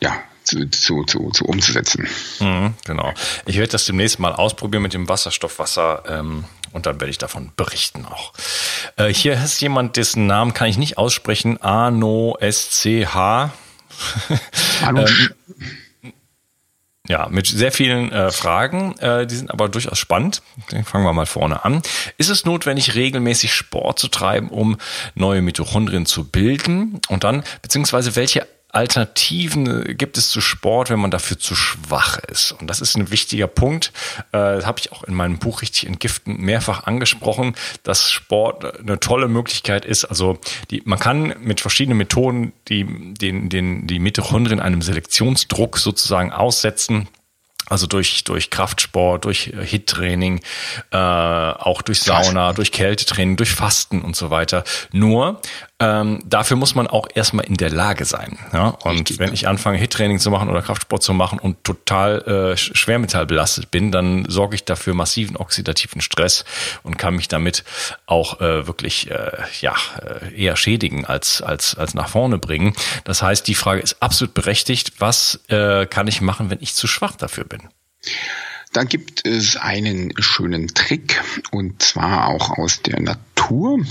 ja, 0.00 0.22
zu, 0.44 1.04
zu, 1.04 1.30
zu 1.30 1.44
umzusetzen. 1.44 2.08
Mhm, 2.40 2.74
genau. 2.84 3.12
Ich 3.46 3.56
werde 3.56 3.72
das 3.72 3.84
demnächst 3.84 4.18
mal 4.18 4.32
ausprobieren 4.32 4.82
mit 4.82 4.94
dem 4.94 5.08
Wasserstoffwasser 5.08 6.02
ähm, 6.08 6.44
und 6.72 6.86
dann 6.86 7.00
werde 7.00 7.10
ich 7.10 7.18
davon 7.18 7.52
berichten 7.56 8.06
auch. 8.06 8.32
Äh, 8.96 9.12
hier 9.12 9.34
ist 9.34 9.60
jemand, 9.60 9.96
dessen 9.96 10.26
Namen 10.26 10.54
kann 10.54 10.68
ich 10.68 10.78
nicht 10.78 10.98
aussprechen. 10.98 11.60
Arno 11.60 12.36
SCH. 12.40 13.50
ähm, 14.86 15.06
ja, 17.08 17.28
mit 17.28 17.48
sehr 17.48 17.72
vielen 17.72 18.12
äh, 18.12 18.30
Fragen, 18.30 18.96
äh, 18.98 19.26
die 19.26 19.34
sind 19.34 19.50
aber 19.50 19.68
durchaus 19.68 19.98
spannend. 19.98 20.42
Dann 20.70 20.84
fangen 20.84 21.04
wir 21.04 21.12
mal 21.12 21.26
vorne 21.26 21.64
an. 21.64 21.82
Ist 22.18 22.28
es 22.28 22.44
notwendig, 22.44 22.94
regelmäßig 22.94 23.52
Sport 23.52 23.98
zu 23.98 24.06
treiben, 24.06 24.48
um 24.48 24.76
neue 25.16 25.42
Mitochondrien 25.42 26.06
zu 26.06 26.22
bilden? 26.24 27.00
Und 27.08 27.24
dann, 27.24 27.42
beziehungsweise 27.62 28.14
welche 28.14 28.46
Alternativen 28.72 29.96
gibt 29.96 30.16
es 30.16 30.30
zu 30.30 30.40
Sport, 30.40 30.90
wenn 30.90 31.00
man 31.00 31.10
dafür 31.10 31.38
zu 31.38 31.54
schwach 31.54 32.18
ist? 32.18 32.52
Und 32.52 32.68
das 32.68 32.80
ist 32.80 32.96
ein 32.96 33.10
wichtiger 33.10 33.46
Punkt. 33.46 33.92
Äh, 34.32 34.62
habe 34.62 34.78
ich 34.78 34.92
auch 34.92 35.04
in 35.04 35.14
meinem 35.14 35.38
Buch 35.38 35.62
richtig 35.62 35.86
entgiften 35.86 36.36
mehrfach 36.38 36.84
angesprochen, 36.84 37.54
dass 37.82 38.10
Sport 38.10 38.80
eine 38.80 39.00
tolle 39.00 39.28
Möglichkeit 39.28 39.84
ist. 39.84 40.04
Also 40.04 40.38
die, 40.70 40.82
man 40.84 40.98
kann 40.98 41.34
mit 41.40 41.60
verschiedenen 41.60 41.98
Methoden 41.98 42.52
die, 42.68 43.14
den, 43.14 43.48
den, 43.48 43.86
die 43.86 43.98
Mitochondrien 43.98 44.60
einem 44.60 44.82
Selektionsdruck 44.82 45.78
sozusagen 45.78 46.32
aussetzen. 46.32 47.08
Also 47.66 47.86
durch, 47.86 48.24
durch 48.24 48.50
Kraftsport, 48.50 49.24
durch 49.24 49.52
HIT-Training, 49.56 50.40
äh, 50.90 50.96
auch 50.96 51.82
durch 51.82 52.00
Sauna, 52.00 52.52
durch 52.52 52.72
Kältetraining, 52.72 53.36
durch 53.36 53.52
Fasten 53.52 54.02
und 54.02 54.16
so 54.16 54.30
weiter. 54.30 54.64
Nur 54.90 55.40
ähm, 55.80 56.22
dafür 56.26 56.58
muss 56.58 56.74
man 56.74 56.86
auch 56.86 57.08
erstmal 57.14 57.46
in 57.46 57.54
der 57.54 57.70
Lage 57.70 58.04
sein. 58.04 58.38
Ja? 58.52 58.68
Und 58.68 58.98
Richtig, 58.98 59.18
wenn 59.18 59.32
ich 59.32 59.48
anfange, 59.48 59.78
HIT-Training 59.78 60.18
zu 60.18 60.30
machen 60.30 60.50
oder 60.50 60.60
Kraftsport 60.60 61.02
zu 61.02 61.14
machen 61.14 61.38
und 61.38 61.64
total 61.64 62.52
äh, 62.52 62.56
schwermetallbelastet 62.56 63.70
bin, 63.70 63.90
dann 63.90 64.26
sorge 64.28 64.56
ich 64.56 64.64
dafür 64.64 64.92
massiven 64.92 65.38
oxidativen 65.38 66.02
Stress 66.02 66.44
und 66.82 66.98
kann 66.98 67.16
mich 67.16 67.28
damit 67.28 67.64
auch 68.04 68.42
äh, 68.42 68.66
wirklich 68.66 69.10
äh, 69.10 69.30
ja, 69.62 69.74
äh, 70.02 70.34
eher 70.34 70.56
schädigen 70.56 71.06
als, 71.06 71.40
als, 71.40 71.74
als 71.76 71.94
nach 71.94 72.10
vorne 72.10 72.36
bringen. 72.36 72.74
Das 73.04 73.22
heißt, 73.22 73.48
die 73.48 73.54
Frage 73.54 73.80
ist 73.80 74.02
absolut 74.02 74.34
berechtigt. 74.34 74.92
Was 74.98 75.40
äh, 75.48 75.86
kann 75.86 76.06
ich 76.08 76.20
machen, 76.20 76.50
wenn 76.50 76.58
ich 76.60 76.74
zu 76.74 76.86
schwach 76.86 77.16
dafür 77.16 77.44
bin? 77.44 77.70
Da 78.72 78.84
gibt 78.84 79.26
es 79.26 79.56
einen 79.56 80.12
schönen 80.20 80.68
Trick 80.68 81.20
und 81.50 81.82
zwar 81.82 82.28
auch 82.28 82.56
aus 82.56 82.82
der 82.82 83.00
Natur. 83.00 83.84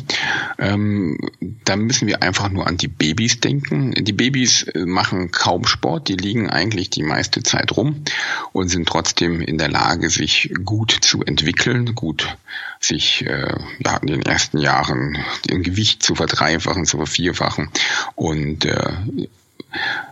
Ähm, 0.57 1.17
da 1.65 1.75
müssen 1.75 2.07
wir 2.07 2.23
einfach 2.23 2.47
nur 2.49 2.65
an 2.65 2.77
die 2.77 2.87
Babys 2.87 3.41
denken. 3.41 3.91
Die 3.93 4.13
Babys 4.13 4.63
äh, 4.63 4.85
machen 4.85 5.31
kaum 5.31 5.65
Sport, 5.65 6.07
die 6.07 6.15
liegen 6.15 6.49
eigentlich 6.49 6.89
die 6.89 7.03
meiste 7.03 7.43
Zeit 7.43 7.75
rum 7.75 8.05
und 8.53 8.69
sind 8.69 8.87
trotzdem 8.87 9.41
in 9.41 9.57
der 9.57 9.69
Lage, 9.69 10.09
sich 10.09 10.53
gut 10.63 10.91
zu 11.01 11.23
entwickeln, 11.23 11.93
gut 11.93 12.37
sich 12.79 13.25
äh, 13.25 13.53
ja, 13.79 13.97
in 13.97 14.07
den 14.07 14.21
ersten 14.21 14.59
Jahren 14.59 15.17
im 15.49 15.61
Gewicht 15.61 16.03
zu 16.03 16.15
verdreifachen, 16.15 16.85
zu 16.85 16.95
vervierfachen 16.95 17.69
und 18.15 18.63
äh, 18.63 18.93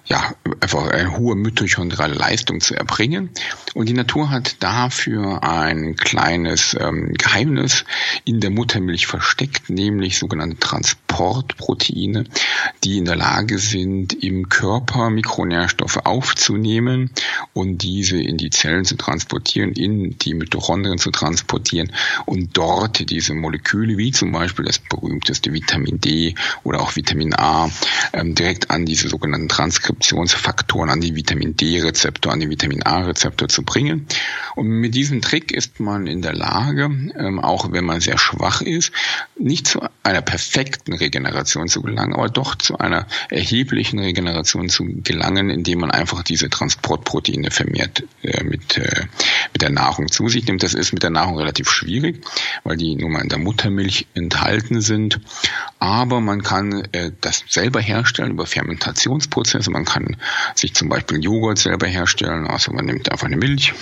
ja, 0.07 0.33
einfach 0.61 0.87
eine 0.87 1.17
hohe 1.17 1.35
mitochondriale 1.35 2.13
Leistung 2.13 2.61
zu 2.61 2.75
erbringen. 2.75 3.29
Und 3.73 3.89
die 3.89 3.93
Natur 3.93 4.29
hat 4.29 4.55
dafür 4.61 5.43
ein 5.43 5.95
kleines 5.95 6.75
ähm, 6.79 7.13
Geheimnis 7.13 7.83
in 8.23 8.39
der 8.39 8.49
Muttermilch 8.49 9.05
versteckt, 9.05 9.69
nämlich 9.69 10.17
sogenannte 10.17 10.57
Transportproteine, 10.59 12.23
die 12.83 12.97
in 12.97 13.05
der 13.05 13.17
Lage 13.17 13.59
sind, 13.59 14.13
im 14.23 14.47
Körper 14.47 15.09
Mikronährstoffe 15.09 15.97
aufzunehmen 15.97 17.11
und 17.53 17.79
diese 17.79 18.21
in 18.21 18.37
die 18.37 18.49
Zellen 18.49 18.85
zu 18.85 18.95
transportieren, 18.95 19.73
in 19.73 20.17
die 20.17 20.33
Mitochondrien 20.33 20.99
zu 20.99 21.11
transportieren 21.11 21.91
und 22.25 22.55
dort 22.55 23.09
diese 23.09 23.33
Moleküle, 23.33 23.97
wie 23.97 24.11
zum 24.11 24.31
Beispiel 24.31 24.65
das 24.65 24.79
berühmteste 24.79 25.51
Vitamin 25.51 25.99
D 25.99 26.35
oder 26.63 26.79
auch 26.79 26.95
Vitamin 26.95 27.33
A, 27.33 27.69
ähm, 28.13 28.35
direkt 28.35 28.71
an 28.71 28.85
diese 28.85 29.09
sogenannten 29.09 29.49
Transkriptionsfaktoren, 29.97 30.89
an 30.89 31.01
die 31.01 31.15
Vitamin 31.15 31.55
D-Rezeptor, 31.55 32.31
an 32.31 32.39
die 32.39 32.49
Vitamin 32.49 32.83
A-Rezeptor 32.83 33.47
zu 33.47 33.63
bringen. 33.63 34.07
Und 34.55 34.67
mit 34.67 34.95
diesem 34.95 35.21
Trick 35.21 35.51
ist 35.51 35.79
man 35.79 36.07
in 36.07 36.21
der 36.21 36.33
Lage, 36.33 36.85
ähm, 36.85 37.39
auch 37.39 37.71
wenn 37.71 37.85
man 37.85 38.01
sehr 38.01 38.17
schwach 38.17 38.61
ist, 38.61 38.91
nicht 39.37 39.67
zu 39.67 39.81
einer 40.03 40.21
perfekten 40.21 40.93
Regeneration 40.93 41.67
zu 41.67 41.81
gelangen, 41.81 42.13
aber 42.13 42.29
doch 42.29 42.55
zu 42.55 42.77
einer 42.77 43.07
erheblichen 43.29 43.99
Regeneration 43.99 44.69
zu 44.69 44.85
gelangen, 45.03 45.49
indem 45.49 45.79
man 45.79 45.91
einfach 45.91 46.23
diese 46.23 46.49
Transportproteine 46.49 47.51
vermehrt 47.51 48.03
äh, 48.23 48.43
mit, 48.43 48.77
äh, 48.77 49.05
mit 49.53 49.61
der 49.61 49.69
Nahrung 49.69 50.11
zu 50.11 50.29
sich 50.29 50.45
nimmt. 50.47 50.63
Das 50.63 50.73
ist 50.73 50.93
mit 50.93 51.03
der 51.03 51.09
Nahrung 51.09 51.37
relativ 51.37 51.69
schwierig, 51.69 52.23
weil 52.63 52.77
die 52.77 52.95
nun 52.95 53.11
mal 53.11 53.21
in 53.21 53.29
der 53.29 53.39
Muttermilch 53.39 54.07
enthalten 54.13 54.81
sind. 54.81 55.19
Aber 55.79 56.21
man 56.21 56.43
kann 56.43 56.87
äh, 56.91 57.11
das 57.21 57.43
selber 57.47 57.81
herstellen 57.81 58.31
über 58.31 58.45
Fermentationsprozesse. 58.45 59.69
Man 59.71 59.86
kann 59.87 60.17
sich 60.53 60.75
zum 60.75 60.89
Beispiel 60.89 61.23
Joghurt 61.23 61.57
selber 61.57 61.87
herstellen. 61.87 62.47
Also 62.47 62.71
man 62.73 62.85
nimmt 62.85 63.11
einfach 63.11 63.25
eine 63.27 63.37
Milch, 63.37 63.73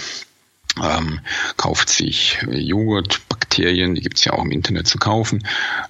ähm, 0.81 1.19
kauft 1.57 1.89
sich 1.89 2.37
Joghurt, 2.47 3.21
Bakterien, 3.55 3.95
die 3.95 4.01
gibt's 4.01 4.25
ja 4.25 4.33
auch 4.33 4.43
im 4.43 4.51
Internet 4.51 4.85
zu 4.85 4.97
kaufen, 4.97 5.41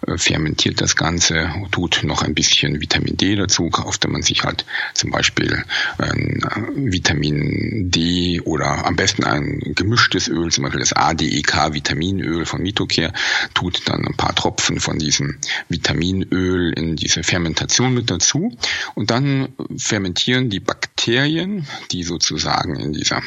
äh, 0.05 0.19
fermentiert 0.19 0.81
das 0.81 0.95
Ganze, 0.95 1.50
tut 1.72 2.01
noch 2.03 2.22
ein 2.22 2.36
bisschen 2.36 2.79
Vitamin 2.79 3.17
D 3.17 3.36
dazu, 3.36 3.72
kauft 3.72 4.07
man 4.07 4.22
sich 4.22 4.43
halt 4.43 4.65
zum 4.93 5.10
Beispiel 5.10 5.63
ein 5.98 6.43
äh, 6.43 6.91
Vitamin 6.91 7.89
D 7.89 8.39
oder 8.41 8.86
am 8.86 8.95
besten 8.95 9.24
ein 9.24 9.74
gemischtes 9.75 10.27
Öl, 10.27 10.51
zum 10.51 10.63
Beispiel 10.65 10.79
das 10.79 10.93
ADEK 10.93 11.74
Vitaminöl 11.74 12.45
von 12.45 12.62
Mitocare, 12.62 13.13
tut 13.55 13.81
dann 13.88 14.05
ein 14.05 14.15
paar 14.15 14.36
Tropfen 14.36 14.79
von 14.79 15.00
diesem 15.00 15.39
Vitaminöl 15.67 16.72
in 16.74 16.95
diese 16.95 17.24
Fermentation 17.24 17.95
mit 17.95 18.12
dazu. 18.12 18.55
Und 18.93 19.10
dann 19.10 19.50
fermentieren 19.75 20.51
die 20.51 20.60
Bakterien, 20.60 21.65
die 21.91 22.03
sozusagen 22.03 22.75
in 22.75 22.93
dieser 22.93 23.24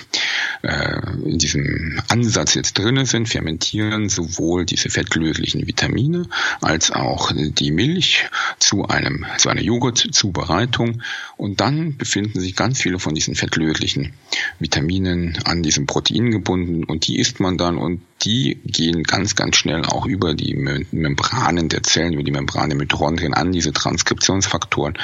äh, 0.63 1.01
in 1.25 1.39
diesem 1.39 2.01
Ansatz 2.09 2.55
jetzt 2.55 2.79
drinne 2.79 3.07
sind, 3.07 3.29
fermentieren 3.29 4.09
sowohl 4.29 4.65
diese 4.65 4.91
fettlöslichen 4.91 5.67
Vitamine 5.67 6.27
als 6.61 6.91
auch 6.91 7.33
die 7.35 7.71
Milch 7.71 8.27
zu 8.59 8.87
einem 8.87 9.27
zu 9.39 9.49
einer 9.49 9.63
Joghurtzubereitung 9.63 11.03
und 11.37 11.61
dann 11.61 11.97
befinden 11.97 12.41
sich 12.41 12.57
ganz 12.57 12.81
viele 12.81 12.99
von 12.99 13.15
diesen 13.15 13.35
fettlöslichen 13.35 14.13
Vitaminen 14.59 15.39
an 15.45 15.63
diesem 15.63 15.87
Protein 15.87 16.31
gebunden 16.31 16.85
und 16.85 17.07
die 17.07 17.19
isst 17.19 17.41
man 17.41 17.59
dann 17.59 17.79
und 17.79 18.01
die 18.23 18.59
gehen 18.65 19.05
ganz, 19.05 19.37
ganz 19.37 19.57
schnell 19.57 19.85
auch 19.85 20.07
über 20.07 20.35
die 20.35 20.55
Membranen 20.55 21.69
der 21.69 21.83
Zellen, 21.83 22.15
über 22.15 22.25
die 22.25 22.33
Membrane 22.33 22.75
Mitochondrien 22.75 23.35
an 23.35 23.53
diese 23.53 23.73
Transkriptionsfaktoren. 23.73 24.95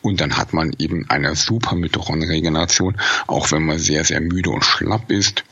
Und 0.00 0.20
dann 0.20 0.36
hat 0.36 0.52
man 0.52 0.74
eben 0.78 1.08
eine 1.10 1.36
super 1.36 1.74
Mitochondrienregeneration, 1.76 2.96
auch 3.26 3.52
wenn 3.52 3.66
man 3.66 3.78
sehr, 3.78 4.04
sehr 4.04 4.20
müde 4.20 4.50
und 4.50 4.64
schlapp 4.64 5.10
ist. 5.10 5.44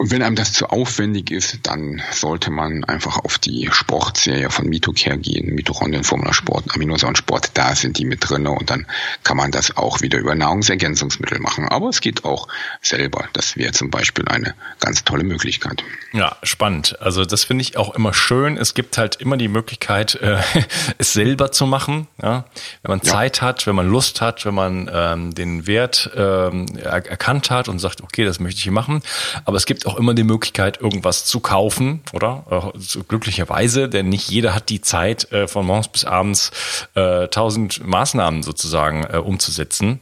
Und 0.00 0.10
wenn 0.10 0.22
einem 0.22 0.34
das 0.34 0.54
zu 0.54 0.70
aufwendig 0.70 1.30
ist, 1.30 1.58
dann 1.64 2.00
sollte 2.10 2.50
man 2.50 2.84
einfach 2.84 3.18
auf 3.18 3.36
die 3.36 3.68
Sportserie 3.70 4.48
von 4.48 4.66
Mitocare 4.66 5.18
gehen, 5.18 5.54
Mitochondrien, 5.54 6.04
Formula 6.04 6.32
Sport, 6.32 6.74
Aminosäurensport, 6.74 7.50
da 7.52 7.74
sind 7.74 7.98
die 7.98 8.06
mit 8.06 8.26
drin 8.26 8.46
und 8.46 8.70
dann 8.70 8.86
kann 9.24 9.36
man 9.36 9.50
das 9.50 9.76
auch 9.76 10.00
wieder 10.00 10.18
über 10.18 10.34
Nahrungsergänzungsmittel 10.34 11.38
machen. 11.38 11.68
Aber 11.68 11.90
es 11.90 12.00
geht 12.00 12.24
auch 12.24 12.48
selber. 12.80 13.26
Das 13.34 13.58
wäre 13.58 13.72
zum 13.72 13.90
Beispiel 13.90 14.26
eine 14.26 14.54
ganz 14.78 15.04
tolle 15.04 15.22
Möglichkeit. 15.22 15.84
Ja, 16.14 16.34
spannend. 16.44 16.98
Also 17.02 17.26
das 17.26 17.44
finde 17.44 17.60
ich 17.60 17.76
auch 17.76 17.94
immer 17.94 18.14
schön. 18.14 18.56
Es 18.56 18.72
gibt 18.72 18.96
halt 18.96 19.16
immer 19.16 19.36
die 19.36 19.48
Möglichkeit, 19.48 20.14
äh, 20.14 20.38
es 20.96 21.12
selber 21.12 21.52
zu 21.52 21.66
machen. 21.66 22.06
Ja? 22.22 22.46
Wenn 22.80 22.88
man 22.88 23.00
ja. 23.04 23.12
Zeit 23.12 23.42
hat, 23.42 23.66
wenn 23.66 23.74
man 23.74 23.86
Lust 23.90 24.22
hat, 24.22 24.46
wenn 24.46 24.54
man 24.54 24.90
ähm, 24.90 25.34
den 25.34 25.66
Wert 25.66 26.10
ähm, 26.16 26.64
erkannt 26.78 27.50
hat 27.50 27.68
und 27.68 27.80
sagt, 27.80 28.00
okay, 28.00 28.24
das 28.24 28.40
möchte 28.40 28.60
ich 28.60 28.70
machen. 28.70 29.02
Aber 29.44 29.58
es 29.58 29.66
gibt 29.66 29.89
auch 29.89 29.89
immer 29.96 30.14
die 30.14 30.24
Möglichkeit, 30.24 30.80
irgendwas 30.80 31.24
zu 31.24 31.40
kaufen, 31.40 32.02
oder? 32.12 32.72
Äh, 32.74 33.02
glücklicherweise, 33.08 33.88
denn 33.88 34.08
nicht 34.08 34.30
jeder 34.30 34.54
hat 34.54 34.68
die 34.68 34.80
Zeit, 34.80 35.30
äh, 35.32 35.48
von 35.48 35.66
morgens 35.66 35.88
bis 35.88 36.04
abends 36.04 36.50
äh, 36.94 37.28
tausend 37.28 37.86
Maßnahmen 37.86 38.42
sozusagen 38.42 39.04
umzusetzen. 39.04 40.00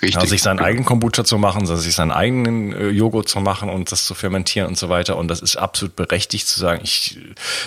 Richtig. 0.00 0.22
Ja, 0.22 0.28
sich 0.28 0.42
seinen 0.42 0.60
eigenen 0.60 0.84
Kombucha 0.84 1.24
zu 1.24 1.38
machen, 1.38 1.66
sich 1.66 1.94
seinen 1.94 2.12
eigenen 2.12 2.72
äh, 2.72 2.88
Joghurt 2.88 3.28
zu 3.28 3.40
machen 3.40 3.68
und 3.68 3.90
das 3.90 4.06
zu 4.06 4.14
fermentieren 4.14 4.68
und 4.68 4.78
so 4.78 4.88
weiter. 4.88 5.16
Und 5.16 5.28
das 5.28 5.40
ist 5.40 5.56
absolut 5.56 5.96
berechtigt 5.96 6.46
zu 6.46 6.60
sagen, 6.60 6.80
ich 6.84 7.18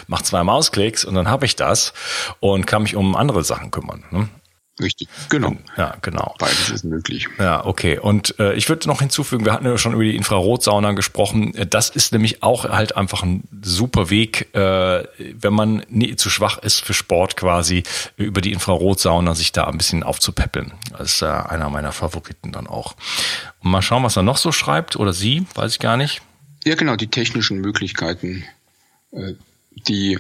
mache 0.08 0.24
zwei 0.24 0.44
Mausklicks 0.44 1.04
und 1.04 1.16
dann 1.16 1.28
habe 1.28 1.46
ich 1.46 1.58
das 1.58 1.94
und 2.40 2.68
kann 2.68 2.84
mich 2.84 2.96
um 2.96 3.18
andere 3.18 3.44
Sachen 3.44 3.70
kümmern. 3.70 4.06
Ne? 4.12 4.30
Richtig, 4.82 5.08
genau. 5.30 5.56
Ja, 5.78 5.96
genau. 6.02 6.36
Beides 6.40 6.70
ist 6.70 6.84
möglich. 6.84 7.28
Ja, 7.38 7.66
okay. 7.66 8.00
Und 8.00 8.40
äh, 8.40 8.54
ich 8.54 8.68
würde 8.68 8.88
noch 8.88 9.00
hinzufügen, 9.00 9.46
wir 9.46 9.54
hatten 9.54 9.66
ja 9.66 9.78
schon 9.78 9.94
über 9.94 10.04
die 10.04 10.16
Infrarotsauna 10.16 10.94
gesprochen. 10.94 11.54
Das 11.70 11.90
ist 11.90 12.12
nämlich 12.14 12.42
auch 12.42 12.66
halt 12.66 12.96
einfach 12.96 13.24
ein 13.24 13.44
super 13.62 14.10
Weg, 14.10 14.54
äh, 14.56 15.04
wenn 15.18 15.54
man 15.54 15.84
nie 15.90 16.16
zu 16.16 16.30
schwach 16.30 16.58
ist 16.58 16.84
für 16.84 16.94
Sport 16.94 17.38
quasi, 17.38 17.84
über 18.18 18.42
die 18.42 18.52
Infrarotsauna 18.52 19.36
sich 19.36 19.52
da 19.52 19.66
ein 19.66 19.78
bisschen 19.78 20.04
aufzupäppeln. 20.04 20.74
Das 20.98 21.14
ist 21.14 21.22
äh, 21.22 21.26
einer 21.26 21.70
meiner 21.70 21.92
Favoriten 21.92 22.52
dann 22.52 22.68
auch. 22.68 22.96
Und 23.60 23.72
mal 23.72 23.82
schauen, 23.82 24.04
was 24.04 24.18
er 24.18 24.24
noch 24.24 24.38
so 24.38 24.52
schreibt 24.52 24.96
oder 24.96 25.14
sie, 25.14 25.46
weiß 25.54 25.74
ich 25.74 25.80
gar 25.80 25.98
nicht. 25.98 26.22
Ja, 26.64 26.76
genau, 26.76 26.96
die 26.96 27.08
technischen 27.08 27.60
Möglichkeiten, 27.60 28.44
äh, 29.12 29.34
die 29.88 30.20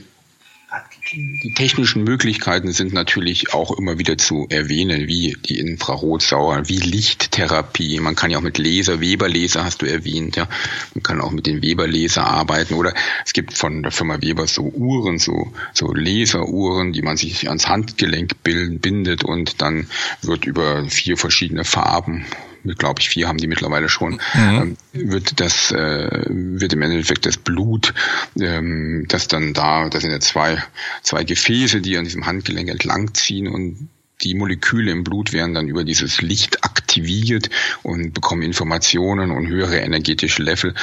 die 1.11 1.53
technischen 1.53 2.03
Möglichkeiten 2.05 2.71
sind 2.71 2.93
natürlich 2.93 3.53
auch 3.53 3.77
immer 3.77 3.99
wieder 3.99 4.17
zu 4.17 4.47
erwähnen, 4.49 5.07
wie 5.07 5.35
die 5.45 5.59
Infrarotsauer, 5.59 6.69
wie 6.69 6.77
Lichttherapie. 6.77 7.99
Man 7.99 8.15
kann 8.15 8.31
ja 8.31 8.37
auch 8.37 8.43
mit 8.43 8.57
Laser, 8.57 9.01
Weberlaser 9.01 9.65
hast 9.65 9.81
du 9.81 9.85
erwähnt, 9.85 10.37
ja. 10.37 10.47
Man 10.93 11.03
kann 11.03 11.19
auch 11.19 11.31
mit 11.31 11.45
den 11.45 11.61
Weberlaser 11.61 12.25
arbeiten 12.25 12.75
oder 12.75 12.93
es 13.25 13.33
gibt 13.33 13.57
von 13.57 13.83
der 13.83 13.91
Firma 13.91 14.21
Weber 14.21 14.47
so 14.47 14.63
Uhren, 14.63 15.19
so, 15.19 15.51
so 15.73 15.93
Laseruhren, 15.93 16.93
die 16.93 17.01
man 17.01 17.17
sich 17.17 17.49
ans 17.49 17.67
Handgelenk 17.67 18.41
bindet 18.43 19.25
und 19.25 19.61
dann 19.61 19.87
wird 20.21 20.45
über 20.45 20.85
vier 20.85 21.17
verschiedene 21.17 21.65
Farben 21.65 22.25
glaube 22.63 23.01
ich, 23.01 23.09
vier 23.09 23.27
haben 23.27 23.37
die 23.37 23.47
mittlerweile 23.47 23.89
schon, 23.89 24.21
mhm. 24.33 24.77
ähm, 24.93 25.09
wird 25.09 25.39
das, 25.39 25.71
äh, 25.71 26.25
wird 26.29 26.73
im 26.73 26.81
Endeffekt 26.81 27.25
das 27.25 27.37
Blut, 27.37 27.93
ähm, 28.39 29.05
das 29.07 29.27
dann 29.27 29.53
da, 29.53 29.89
das 29.89 30.03
sind 30.03 30.11
ja 30.11 30.19
zwei, 30.19 30.63
zwei 31.03 31.23
Gefäße, 31.23 31.81
die 31.81 31.97
an 31.97 32.05
diesem 32.05 32.25
Handgelenk 32.25 32.69
entlang 32.69 33.13
ziehen 33.13 33.47
und 33.47 33.89
die 34.23 34.35
Moleküle 34.35 34.91
im 34.91 35.03
Blut 35.03 35.33
werden 35.33 35.53
dann 35.53 35.67
über 35.67 35.83
dieses 35.83 36.21
Licht 36.21 36.63
aktiviert 36.63 37.49
und 37.81 38.13
bekommen 38.13 38.43
Informationen 38.43 39.31
und 39.31 39.47
höhere 39.47 39.77
energetische 39.77 40.43
Level. 40.43 40.75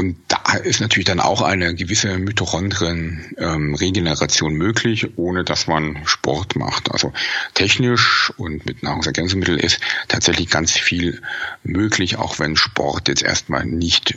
Und 0.00 0.16
da 0.28 0.54
ist 0.54 0.80
natürlich 0.80 1.04
dann 1.04 1.20
auch 1.20 1.42
eine 1.42 1.74
gewisse 1.74 2.16
Mitochondrien-Regeneration 2.16 4.52
ähm, 4.52 4.56
möglich, 4.56 5.18
ohne 5.18 5.44
dass 5.44 5.66
man 5.66 5.98
Sport 6.06 6.56
macht. 6.56 6.90
Also 6.90 7.12
technisch 7.52 8.32
und 8.38 8.64
mit 8.64 8.82
Nahrungsergänzungsmitteln 8.82 9.58
ist 9.58 9.78
tatsächlich 10.08 10.48
ganz 10.48 10.72
viel 10.72 11.20
möglich, 11.64 12.16
auch 12.16 12.38
wenn 12.38 12.56
Sport 12.56 13.08
jetzt 13.08 13.22
erstmal 13.22 13.66
nicht 13.66 14.16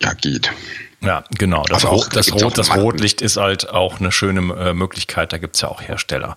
ja, 0.00 0.12
geht. 0.12 0.52
Ja, 1.06 1.22
genau. 1.38 1.62
Das, 1.68 1.84
also 1.84 1.96
Rot, 1.96 2.16
das, 2.16 2.32
Rot, 2.32 2.58
das 2.58 2.74
Rotlicht 2.74 3.22
ist 3.22 3.36
halt 3.36 3.70
auch 3.70 4.00
eine 4.00 4.10
schöne 4.10 4.40
äh, 4.54 4.74
Möglichkeit. 4.74 5.32
Da 5.32 5.38
gibt's 5.38 5.60
ja 5.60 5.68
auch 5.68 5.80
Hersteller. 5.80 6.36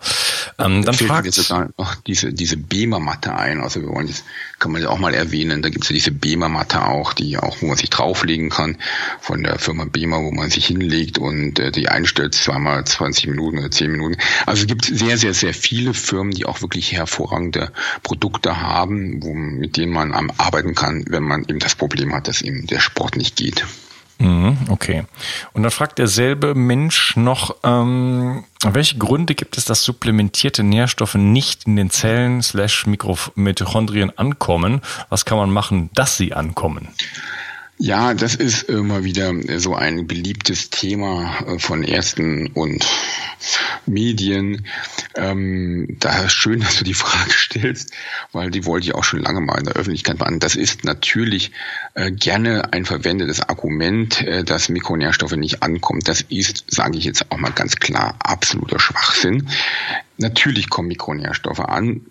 Ähm, 0.59 0.85
dann 0.85 0.93
fragt 0.93 1.25
jetzt 1.25 1.37
sogar 1.37 1.69
noch 1.77 1.95
diese, 1.95 2.31
diese 2.31 2.55
BEMA-Matte 2.55 3.33
ein. 3.35 3.61
Also 3.61 3.81
wir 3.81 3.89
wollen 3.89 4.07
jetzt, 4.07 4.25
kann 4.59 4.71
man 4.71 4.81
ja 4.81 4.89
auch 4.89 4.99
mal 4.99 5.15
erwähnen, 5.15 5.63
da 5.63 5.69
gibt's 5.69 5.89
ja 5.89 5.95
diese 5.95 6.11
BEMA-Matte 6.11 6.85
auch, 6.85 7.13
die 7.13 7.37
auch, 7.37 7.61
wo 7.61 7.65
man 7.65 7.77
sich 7.77 7.89
drauflegen 7.89 8.49
kann 8.49 8.77
von 9.19 9.41
der 9.41 9.57
Firma 9.57 9.85
BEMA, 9.85 10.17
wo 10.17 10.31
man 10.31 10.51
sich 10.51 10.67
hinlegt 10.67 11.17
und 11.17 11.57
äh, 11.57 11.71
die 11.71 11.89
einstellt 11.89 12.35
zweimal 12.35 12.85
20 12.85 13.27
Minuten 13.27 13.57
oder 13.57 13.71
10 13.71 13.91
Minuten. 13.91 14.17
Also 14.45 14.61
es 14.61 14.67
gibt 14.67 14.85
sehr, 14.85 15.17
sehr, 15.17 15.33
sehr 15.33 15.55
viele 15.55 15.95
Firmen, 15.95 16.31
die 16.31 16.45
auch 16.45 16.61
wirklich 16.61 16.93
hervorragende 16.93 17.71
Produkte 18.03 18.61
haben, 18.61 19.23
wo, 19.23 19.33
mit 19.33 19.77
denen 19.77 19.91
man 19.91 20.13
am 20.13 20.31
arbeiten 20.37 20.75
kann, 20.75 21.05
wenn 21.09 21.23
man 21.23 21.45
eben 21.47 21.59
das 21.59 21.73
Problem 21.73 22.13
hat, 22.13 22.27
dass 22.27 22.43
eben 22.43 22.67
der 22.67 22.79
Sport 22.79 23.15
nicht 23.15 23.35
geht. 23.35 23.65
Mhm, 24.19 24.57
okay. 24.69 25.05
Und 25.53 25.63
dann 25.63 25.71
fragt 25.71 25.97
derselbe 25.97 26.53
Mensch 26.53 27.15
noch, 27.15 27.55
ähm, 27.63 28.43
welche 28.63 28.97
Gründe 28.97 29.33
gibt 29.33 29.57
es, 29.57 29.63
dass 29.63 29.83
supplementierte 29.83 30.61
Nährstoffe 30.61 31.15
nicht 31.15 31.65
in 31.65 31.77
den 31.77 31.89
Zellen 31.89 32.41
slash 32.41 32.85
Mitochondrien 32.85 34.17
ankommen? 34.17 34.81
Was 35.07 35.23
kann 35.23 35.37
man 35.37 35.51
machen, 35.51 35.89
dass 35.93 36.17
sie 36.17 36.33
ankommen? 36.33 36.89
Ja, 37.81 38.13
das 38.13 38.35
ist 38.35 38.63
immer 38.63 39.05
wieder 39.05 39.33
so 39.57 39.73
ein 39.73 40.05
beliebtes 40.05 40.69
Thema 40.69 41.33
äh, 41.47 41.59
von 41.59 41.83
Ärzten 41.83 42.47
und 42.47 42.85
Medien. 43.85 44.67
Ähm, 45.15 45.95
da 45.97 46.25
ist 46.25 46.33
schön, 46.33 46.59
dass 46.59 46.77
du 46.77 46.83
die 46.83 46.93
Frage 46.93 47.31
stellst, 47.31 47.93
weil 48.33 48.51
die 48.51 48.65
wollte 48.65 48.87
ich 48.87 48.95
auch 48.95 49.05
schon 49.05 49.21
lange 49.21 49.39
mal 49.39 49.57
in 49.57 49.63
der 49.63 49.75
Öffentlichkeit 49.75 50.17
beantworten. 50.17 50.41
Das 50.41 50.57
ist 50.57 50.83
natürlich 50.83 51.53
äh, 51.93 52.11
gerne 52.11 52.73
ein 52.73 52.83
verwendetes 52.83 53.39
Argument, 53.39 54.23
äh, 54.23 54.43
dass 54.43 54.67
Mikronährstoffe 54.67 55.37
nicht 55.37 55.63
ankommen. 55.63 56.01
Das 56.03 56.19
ist, 56.19 56.65
sage 56.67 56.97
ich 56.97 57.05
jetzt 57.05 57.31
auch 57.31 57.37
mal 57.37 57.53
ganz 57.53 57.77
klar, 57.77 58.15
absoluter 58.19 58.79
Schwachsinn. 58.79 59.47
Natürlich 60.17 60.69
kommen 60.69 60.89
Mikronährstoffe 60.89 61.61
an 61.61 62.01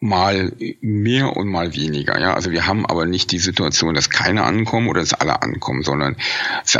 mal 0.00 0.52
mehr 0.80 1.36
und 1.36 1.48
mal 1.48 1.74
weniger. 1.74 2.20
Ja, 2.20 2.34
also 2.34 2.52
wir 2.52 2.66
haben 2.68 2.86
aber 2.86 3.04
nicht 3.04 3.32
die 3.32 3.40
Situation, 3.40 3.94
dass 3.94 4.10
keine 4.10 4.44
ankommen 4.44 4.88
oder 4.88 5.00
dass 5.00 5.12
alle 5.12 5.42
ankommen, 5.42 5.82
sondern 5.82 6.16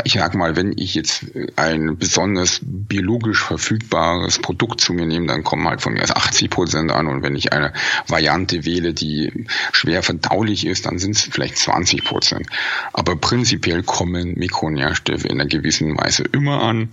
ich 0.05 0.13
sag 0.13 0.35
mal, 0.35 0.55
wenn 0.55 0.73
ich 0.77 0.95
jetzt 0.95 1.25
ein 1.57 1.97
besonders 1.97 2.61
biologisch 2.63 3.43
verfügbares 3.43 4.39
Produkt 4.39 4.79
zu 4.79 4.93
mir 4.93 5.05
nehme, 5.05 5.27
dann 5.27 5.43
kommen 5.43 5.67
halt 5.67 5.81
von 5.81 5.93
mir 5.93 6.03
aus 6.03 6.15
80 6.15 6.49
Prozent 6.49 6.91
an 6.91 7.07
und 7.07 7.21
wenn 7.21 7.35
ich 7.35 7.51
eine 7.51 7.73
Variante 8.07 8.63
wähle, 8.63 8.93
die 8.93 9.45
schwer 9.73 10.01
verdaulich 10.01 10.65
ist, 10.65 10.85
dann 10.85 10.97
sind 10.97 11.17
es 11.17 11.23
vielleicht 11.23 11.57
20 11.57 12.05
Prozent. 12.05 12.47
Aber 12.93 13.17
prinzipiell 13.17 13.83
kommen 13.83 14.35
Mikronährstoffe 14.35 15.25
in 15.25 15.31
einer 15.31 15.45
gewissen 15.45 15.97
Weise 15.97 16.23
immer 16.31 16.61
an 16.61 16.89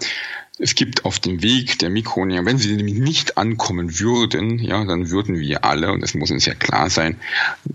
es 0.58 0.74
gibt 0.74 1.04
auf 1.04 1.20
dem 1.20 1.42
Weg 1.42 1.78
der 1.80 1.90
Mikronährstoffe, 1.90 2.46
wenn 2.46 2.58
sie 2.58 2.76
nämlich 2.76 2.94
nicht 2.94 3.36
ankommen 3.36 3.98
würden, 4.00 4.58
ja, 4.58 4.84
dann 4.86 5.10
würden 5.10 5.38
wir 5.38 5.64
alle, 5.64 5.92
und 5.92 6.00
das 6.00 6.14
muss 6.14 6.30
uns 6.30 6.46
ja 6.46 6.54
klar 6.54 6.88
sein, 6.88 7.20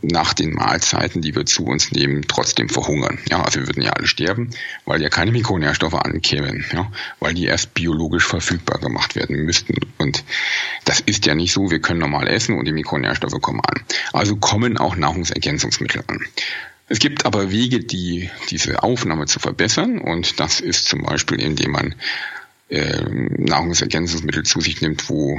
nach 0.02 0.34
den 0.34 0.54
Mahlzeiten, 0.54 1.22
die 1.22 1.36
wir 1.36 1.46
zu 1.46 1.66
uns 1.66 1.92
nehmen, 1.92 2.26
trotzdem 2.28 2.70
verhungern. 2.70 3.20
Ja, 3.30 3.44
also 3.44 3.60
wir 3.60 3.68
würden 3.68 3.84
ja 3.84 3.92
alle 3.92 4.08
sterben, 4.08 4.50
weil 4.86 5.00
ja 5.00 5.10
keine 5.10 5.32
Mikronährstoffe 5.32 5.94
ankämen, 5.94 6.66
ja, 6.74 6.92
weil 7.20 7.36
die 7.36 7.46
erst 7.46 7.76
biologisch 7.76 8.26
verfügbar 8.26 8.80
gemacht 8.80 9.16
werden 9.16 9.46
müssten. 9.46 9.76
Und 10.00 10.24
das 10.84 11.02
ist 11.02 11.28
ja 11.28 11.36
nicht 11.36 11.54
so, 11.54 11.70
wir 11.70 11.82
können 11.82 12.00
normal 12.00 12.28
essen 12.28 12.58
und 12.58 12.66
die 12.66 12.74
Mikronährstoffe 12.74 13.40
kommen 13.42 13.62
an. 13.62 13.84
Also 14.12 14.38
kommen 14.38 14.80
auch 14.80 14.96
Nahrungsergänzungsmittel 14.96 16.04
an. 16.08 16.26
Es 16.90 16.98
gibt 16.98 17.26
aber 17.28 17.52
Wege, 17.52 17.80
die 17.80 18.32
diese 18.50 18.82
Aufnahme 18.82 19.28
zu 19.28 19.40
verbessern 19.40 20.00
und 20.00 20.40
das 20.40 20.60
ist 20.60 20.86
zum 20.86 21.04
Beispiel, 21.04 21.40
indem 21.40 21.72
man 21.72 21.96
äh, 22.72 23.04
Nahrungsergänzungsmittel 23.38 24.44
zu 24.44 24.62
sich 24.62 24.82
nimmt, 24.82 25.10
wo 25.10 25.38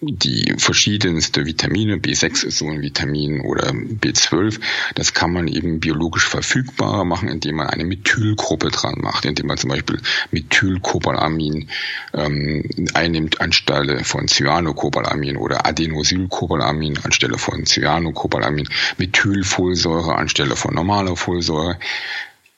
die 0.00 0.54
verschiedenste 0.56 1.44
Vitamine, 1.44 1.96
B6 1.96 2.46
ist 2.46 2.58
so 2.58 2.68
ein 2.68 2.80
Vitamin 2.80 3.42
oder 3.42 3.68
B12, 3.68 4.58
das 4.94 5.12
kann 5.12 5.30
man 5.30 5.46
eben 5.46 5.80
biologisch 5.80 6.26
verfügbarer 6.26 7.04
machen, 7.04 7.28
indem 7.28 7.56
man 7.56 7.66
eine 7.66 7.84
Methylgruppe 7.84 8.70
dran 8.70 8.94
macht, 8.96 9.26
indem 9.26 9.48
man 9.48 9.58
zum 9.58 9.68
Beispiel 9.68 10.00
Methylcobalamin 10.30 11.68
ähm, 12.14 12.64
einnimmt 12.94 13.42
anstelle 13.42 14.02
von 14.02 14.26
Cyanocobalamin 14.26 15.36
oder 15.36 15.66
Adenosylcobalamin 15.66 16.98
anstelle 17.04 17.36
von 17.36 17.66
Cyanocobalamin, 17.66 18.68
Methylfolsäure 18.96 20.16
anstelle 20.16 20.56
von 20.56 20.74
normaler 20.74 21.14
Folsäure. 21.14 21.78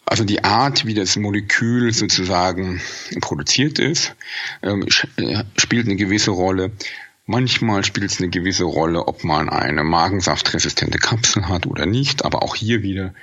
Also 0.05 0.25
die 0.25 0.45
Art, 0.45 0.85
wie 0.85 0.95
das 0.95 1.17
Molekül 1.17 1.93
sozusagen 1.93 2.81
produziert 3.21 3.79
ist, 3.79 4.15
ähm, 4.63 4.87
äh, 5.17 5.45
spielt 5.57 5.87
eine 5.87 5.97
gewisse 5.97 6.33
Rolle. 6.33 6.73
Manchmal 7.27 7.85
spielt 7.85 8.11
es 8.11 8.19
eine 8.19 8.29
gewisse 8.29 8.65
Rolle, 8.65 9.07
ob 9.07 9.25
man 9.25 9.49
eine 9.49 9.85
magensaftresistente 9.85 10.99
Kapsel 10.99 11.49
hat 11.49 11.67
oder 11.67 11.87
nicht. 11.87 12.25
Aber 12.25 12.43
auch 12.43 12.57
hier 12.57 12.83
wieder 12.83 13.15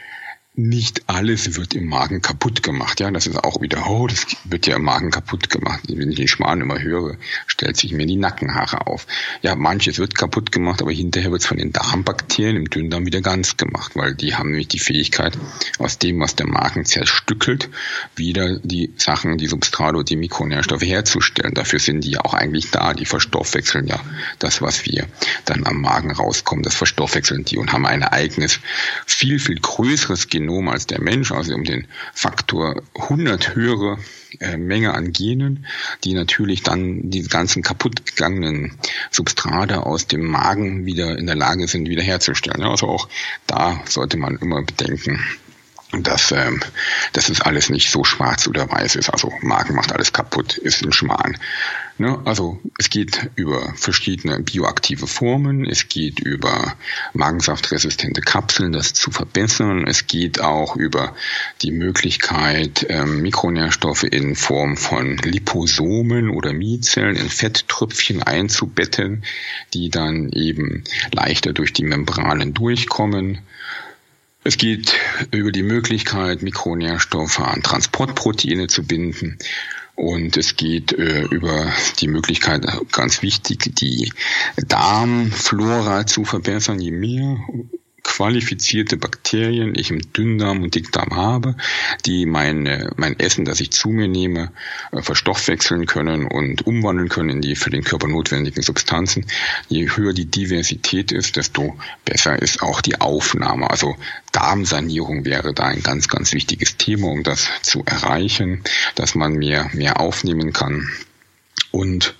nicht 0.55 1.03
alles 1.07 1.55
wird 1.55 1.73
im 1.73 1.87
Magen 1.87 2.21
kaputt 2.21 2.63
gemacht. 2.63 2.99
Ja, 2.99 3.09
das 3.11 3.27
ist 3.27 3.37
auch 3.37 3.61
wieder, 3.61 3.89
oh, 3.89 4.07
das 4.07 4.25
wird 4.43 4.67
ja 4.67 4.75
im 4.75 4.83
Magen 4.83 5.11
kaputt 5.11 5.49
gemacht. 5.49 5.81
Wenn 5.87 6.09
ich 6.09 6.17
den 6.17 6.27
Schmarrn 6.27 6.61
immer 6.61 6.81
höre, 6.81 7.17
stellt 7.47 7.77
sich 7.77 7.93
mir 7.93 8.05
die 8.05 8.17
Nackenhaare 8.17 8.87
auf. 8.87 9.07
Ja, 9.41 9.55
manches 9.55 9.99
wird 9.99 10.15
kaputt 10.15 10.51
gemacht, 10.51 10.81
aber 10.81 10.91
hinterher 10.91 11.31
wird 11.31 11.41
es 11.41 11.47
von 11.47 11.57
den 11.57 11.71
Darmbakterien 11.71 12.57
im 12.57 12.69
Dünndarm 12.69 13.05
wieder 13.05 13.21
ganz 13.21 13.57
gemacht, 13.57 13.95
weil 13.95 14.15
die 14.15 14.35
haben 14.35 14.49
nämlich 14.49 14.67
die 14.67 14.79
Fähigkeit, 14.79 15.37
aus 15.77 15.97
dem, 15.97 16.19
was 16.19 16.35
der 16.35 16.47
Magen 16.47 16.83
zerstückelt, 16.83 17.69
wieder 18.15 18.59
die 18.59 18.93
Sachen, 18.97 19.37
die 19.37 19.47
Substrate, 19.47 20.03
die 20.03 20.17
Mikronährstoffe 20.17 20.81
herzustellen. 20.81 21.53
Dafür 21.53 21.79
sind 21.79 22.03
die 22.03 22.11
ja 22.11 22.25
auch 22.25 22.33
eigentlich 22.33 22.71
da. 22.71 22.93
Die 22.93 23.05
verstoffwechseln 23.05 23.87
ja 23.87 23.99
das, 24.39 24.61
was 24.61 24.85
wir 24.85 25.07
dann 25.45 25.65
am 25.65 25.79
Magen 25.79 26.11
rauskommen, 26.11 26.63
das 26.63 26.75
verstoffwechseln 26.75 27.45
die 27.45 27.57
und 27.57 27.71
haben 27.71 27.85
ein 27.85 28.03
eigenes, 28.03 28.59
viel, 29.05 29.39
viel 29.39 29.59
größeres 29.59 30.27
Genom 30.39 30.69
als 30.69 30.87
der 30.87 31.01
Mensch, 31.01 31.33
also 31.33 31.53
um 31.53 31.65
den 31.65 31.85
Faktor 32.13 32.81
100 32.95 33.55
höhere 33.55 33.97
äh, 34.39 34.55
Menge 34.55 34.93
an 34.93 35.11
Genen, 35.11 35.65
die 36.05 36.13
natürlich 36.13 36.63
dann 36.63 37.09
die 37.09 37.23
ganzen 37.23 37.61
kaputtgegangenen 37.61 38.77
Substrate 39.11 39.85
aus 39.85 40.07
dem 40.07 40.25
Magen 40.25 40.85
wieder 40.85 41.17
in 41.17 41.25
der 41.25 41.35
Lage 41.35 41.67
sind, 41.67 41.89
wiederherzustellen. 41.89 42.63
Also 42.63 42.87
auch 42.87 43.09
da 43.47 43.81
sollte 43.85 44.15
man 44.15 44.37
immer 44.37 44.63
bedenken, 44.63 45.19
dass, 45.91 46.31
ähm, 46.31 46.61
dass 47.11 47.27
es 47.27 47.41
alles 47.41 47.69
nicht 47.69 47.91
so 47.91 48.05
schwarz 48.05 48.47
oder 48.47 48.71
weiß 48.71 48.95
ist. 48.95 49.09
Also 49.09 49.33
Magen 49.41 49.75
macht 49.75 49.91
alles 49.91 50.13
kaputt, 50.13 50.57
ist 50.57 50.85
ein 50.85 50.93
Schmarrn. 50.93 51.37
Ne? 51.99 52.17
Also 52.23 52.57
es 52.77 52.89
geht 52.89 53.29
über 53.35 53.73
verschiedene 53.75 54.39
bioaktive 54.39 55.05
Formen, 55.05 55.65
es 55.65 55.89
geht 55.89 56.21
über 56.21 56.77
magensaftresistente 57.13 58.21
Kapseln, 58.21 58.71
das 58.71 58.93
zu 58.93 59.11
verbessern. 59.11 59.85
Es 59.85 60.07
geht 60.07 60.39
auch 60.39 60.77
über 60.77 61.13
die 61.61 61.71
Möglichkeit, 61.71 62.85
ähm, 62.87 63.21
Mikronährstoffe 63.21 64.03
in 64.03 64.37
Form 64.37 64.77
von 64.77 65.17
Liposomen 65.17 66.29
oder 66.29 66.53
Mizellen 66.53 67.17
in 67.17 67.29
Fetttröpfchen 67.29 68.23
einzubetten, 68.23 69.25
die 69.73 69.89
dann 69.89 70.29
eben 70.29 70.85
leichter 71.11 71.51
durch 71.51 71.73
die 71.73 71.83
Membranen 71.83 72.53
durchkommen. 72.53 73.39
Es 74.45 74.55
geht 74.55 74.95
über 75.31 75.51
die 75.51 75.63
Möglichkeit, 75.63 76.43
Mikronährstoffe 76.43 77.41
an 77.41 77.61
Transportproteine 77.61 78.67
zu 78.67 78.87
binden. 78.87 79.37
Und 79.99 80.37
es 80.37 80.55
geht 80.55 80.93
äh, 80.93 81.23
über 81.23 81.73
die 81.99 82.07
Möglichkeit, 82.07 82.65
ganz 82.89 83.21
wichtig, 83.21 83.75
die 83.75 84.13
Darmflora 84.55 86.07
zu 86.07 86.23
verbessern. 86.23 86.79
Je 86.79 86.91
mehr 86.91 87.37
qualifizierte 88.09 88.97
Bakterien 88.97 89.75
ich 89.75 89.91
im 89.91 90.01
Dünndarm 90.11 90.63
und 90.63 90.73
Dickdarm 90.73 91.15
habe, 91.15 91.55
die 92.07 92.25
meine, 92.25 92.89
mein 92.97 93.17
Essen, 93.19 93.45
das 93.45 93.59
ich 93.59 93.69
zu 93.69 93.89
mir 93.89 94.07
nehme, 94.07 94.51
äh, 94.91 95.03
verstoffwechseln 95.03 95.85
können 95.85 96.25
und 96.25 96.65
umwandeln 96.65 97.07
können 97.07 97.29
in 97.29 97.41
die 97.41 97.55
für 97.55 97.69
den 97.69 97.83
Körper 97.83 98.07
notwendigen 98.07 98.63
Substanzen. 98.63 99.27
Je 99.67 99.89
höher 99.95 100.13
die 100.13 100.25
Diversität 100.25 101.11
ist, 101.11 101.35
desto 101.35 101.77
besser 102.03 102.41
ist 102.41 102.63
auch 102.63 102.81
die 102.81 102.99
Aufnahme. 102.99 103.69
Also 103.69 103.95
Darmsanierung 104.31 105.23
wäre 105.23 105.53
da 105.53 105.65
ein 105.65 105.83
ganz, 105.83 106.07
ganz 106.07 106.33
wichtiges 106.33 106.77
Thema, 106.77 107.09
um 107.09 107.21
das 107.21 107.47
zu 107.61 107.83
erreichen, 107.85 108.63
dass 108.95 109.13
man 109.13 109.33
mehr, 109.33 109.69
mehr 109.73 109.99
aufnehmen 109.99 110.51
kann. 110.51 110.89
Und 111.71 112.15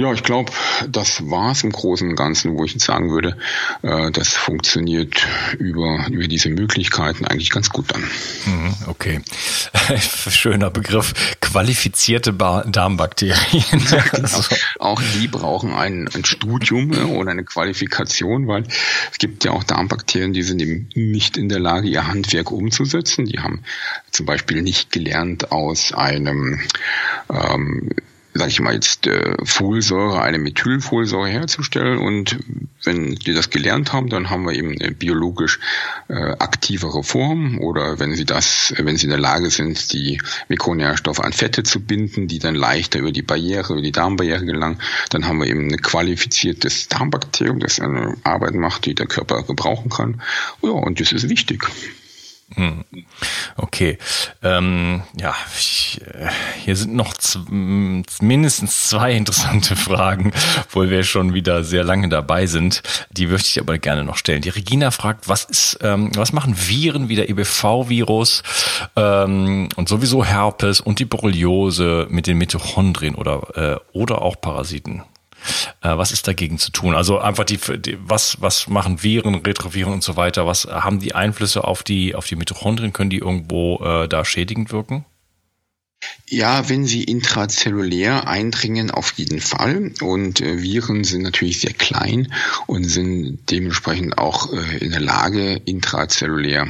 ja, 0.00 0.14
ich 0.14 0.22
glaube, 0.22 0.50
das 0.88 1.28
war's 1.28 1.62
im 1.62 1.72
Großen 1.72 2.08
und 2.08 2.16
Ganzen, 2.16 2.56
wo 2.56 2.64
ich 2.64 2.72
jetzt 2.72 2.86
sagen 2.86 3.10
würde, 3.10 3.36
äh, 3.82 4.10
das 4.10 4.30
funktioniert 4.30 5.26
über, 5.58 6.06
über 6.10 6.26
diese 6.26 6.48
Möglichkeiten 6.48 7.26
eigentlich 7.26 7.50
ganz 7.50 7.68
gut 7.68 7.92
dann. 7.92 8.00
Mhm, 8.46 8.74
okay. 8.86 9.20
Schöner 10.30 10.70
Begriff. 10.70 11.36
Qualifizierte 11.42 12.32
ba 12.32 12.64
Darmbakterien. 12.66 13.84
Ja, 13.90 14.02
genau. 14.10 14.40
Auch 14.78 15.02
die 15.14 15.28
brauchen 15.28 15.74
ein, 15.74 16.08
ein 16.14 16.24
Studium 16.24 16.94
äh, 16.94 17.02
oder 17.02 17.32
eine 17.32 17.44
Qualifikation, 17.44 18.48
weil 18.48 18.62
es 19.12 19.18
gibt 19.18 19.44
ja 19.44 19.50
auch 19.50 19.64
Darmbakterien, 19.64 20.32
die 20.32 20.42
sind 20.42 20.62
eben 20.62 20.88
nicht 20.94 21.36
in 21.36 21.50
der 21.50 21.60
Lage, 21.60 21.88
ihr 21.88 22.06
Handwerk 22.06 22.50
umzusetzen. 22.50 23.26
Die 23.26 23.40
haben 23.40 23.64
zum 24.10 24.24
Beispiel 24.24 24.62
nicht 24.62 24.92
gelernt 24.92 25.52
aus 25.52 25.92
einem 25.92 26.60
ähm, 27.28 27.90
sag 28.34 28.48
ich 28.48 28.60
mal 28.60 28.74
jetzt, 28.74 29.06
äh, 29.06 29.34
Folsäure, 29.44 30.22
eine 30.22 30.38
Methylfolsäure 30.38 31.28
herzustellen. 31.28 31.98
Und 31.98 32.38
wenn 32.84 33.14
die 33.14 33.34
das 33.34 33.50
gelernt 33.50 33.92
haben, 33.92 34.08
dann 34.08 34.30
haben 34.30 34.44
wir 34.44 34.54
eben 34.54 34.76
eine 34.80 34.92
biologisch 34.92 35.58
äh, 36.08 36.14
aktivere 36.14 37.02
Form. 37.02 37.58
Oder 37.58 37.98
wenn 37.98 38.14
sie 38.14 38.24
das, 38.24 38.72
wenn 38.76 38.96
sie 38.96 39.06
in 39.06 39.10
der 39.10 39.18
Lage 39.18 39.50
sind, 39.50 39.92
die 39.92 40.20
Mikronährstoffe 40.48 41.20
an 41.20 41.32
Fette 41.32 41.62
zu 41.62 41.80
binden, 41.80 42.28
die 42.28 42.38
dann 42.38 42.54
leichter 42.54 43.00
über 43.00 43.12
die 43.12 43.22
Barriere, 43.22 43.72
über 43.72 43.82
die 43.82 43.92
Darmbarriere 43.92 44.44
gelangen, 44.44 44.80
dann 45.10 45.26
haben 45.26 45.40
wir 45.40 45.46
eben 45.46 45.68
ein 45.68 45.82
qualifiziertes 45.82 46.88
Darmbakterium, 46.88 47.58
das 47.58 47.80
eine 47.80 48.16
Arbeit 48.22 48.54
macht, 48.54 48.86
die 48.86 48.94
der 48.94 49.06
Körper 49.06 49.42
gebrauchen 49.42 49.90
kann. 49.90 50.22
Ja, 50.62 50.70
und 50.70 51.00
das 51.00 51.12
ist 51.12 51.28
wichtig. 51.28 51.66
Hm. 52.54 52.84
Okay. 53.56 53.98
Ähm, 54.42 55.02
ja, 55.16 55.34
ich, 55.56 56.00
äh, 56.04 56.28
hier 56.64 56.74
sind 56.74 56.94
noch 56.94 57.14
mindestens 57.50 58.88
zwei 58.88 59.12
interessante 59.16 59.76
Fragen, 59.76 60.32
obwohl 60.60 60.90
wir 60.90 61.04
schon 61.04 61.32
wieder 61.32 61.62
sehr 61.62 61.84
lange 61.84 62.08
dabei 62.08 62.46
sind. 62.46 62.82
Die 63.10 63.26
möchte 63.26 63.48
ich 63.48 63.60
aber 63.60 63.78
gerne 63.78 64.04
noch 64.04 64.16
stellen. 64.16 64.42
Die 64.42 64.48
Regina 64.48 64.90
fragt, 64.90 65.28
was 65.28 65.44
ist, 65.44 65.78
ähm, 65.82 66.10
was 66.16 66.32
machen 66.32 66.56
Viren 66.56 67.08
wie 67.08 67.16
der 67.16 67.30
EBV-Virus 67.30 68.42
ähm, 68.96 69.68
und 69.76 69.88
sowieso 69.88 70.24
Herpes 70.24 70.80
und 70.80 70.98
die 70.98 71.04
Borreliose 71.04 72.06
mit 72.10 72.26
den 72.26 72.38
Mitochondrien 72.38 73.14
oder, 73.14 73.80
äh, 73.94 73.96
oder 73.96 74.22
auch 74.22 74.40
Parasiten? 74.40 75.02
Äh, 75.82 75.96
was 75.96 76.12
ist 76.12 76.28
dagegen 76.28 76.58
zu 76.58 76.72
tun? 76.72 76.94
Also 76.94 77.18
einfach 77.18 77.44
die, 77.44 77.58
die, 77.78 77.98
was, 78.00 78.40
was 78.40 78.68
machen 78.68 79.02
Viren, 79.02 79.34
Retroviren 79.36 79.92
und 79.92 80.02
so 80.02 80.16
weiter? 80.16 80.46
Was 80.46 80.66
haben 80.66 81.00
die 81.00 81.14
Einflüsse 81.14 81.64
auf 81.64 81.82
die, 81.82 82.14
auf 82.14 82.26
die 82.26 82.36
Mitochondrien? 82.36 82.92
Können 82.92 83.10
die 83.10 83.18
irgendwo 83.18 83.78
äh, 83.84 84.08
da 84.08 84.24
schädigend 84.24 84.72
wirken? 84.72 85.04
Ja, 86.32 86.68
wenn 86.68 86.86
sie 86.86 87.02
intrazellulär 87.02 88.28
eindringen, 88.28 88.92
auf 88.92 89.14
jeden 89.16 89.40
Fall. 89.40 89.90
Und 90.00 90.40
äh, 90.40 90.62
Viren 90.62 91.02
sind 91.02 91.22
natürlich 91.22 91.58
sehr 91.58 91.72
klein 91.72 92.32
und 92.68 92.84
sind 92.84 93.50
dementsprechend 93.50 94.16
auch 94.16 94.52
äh, 94.52 94.78
in 94.78 94.92
der 94.92 95.00
Lage, 95.00 95.60
intrazellulär 95.64 96.68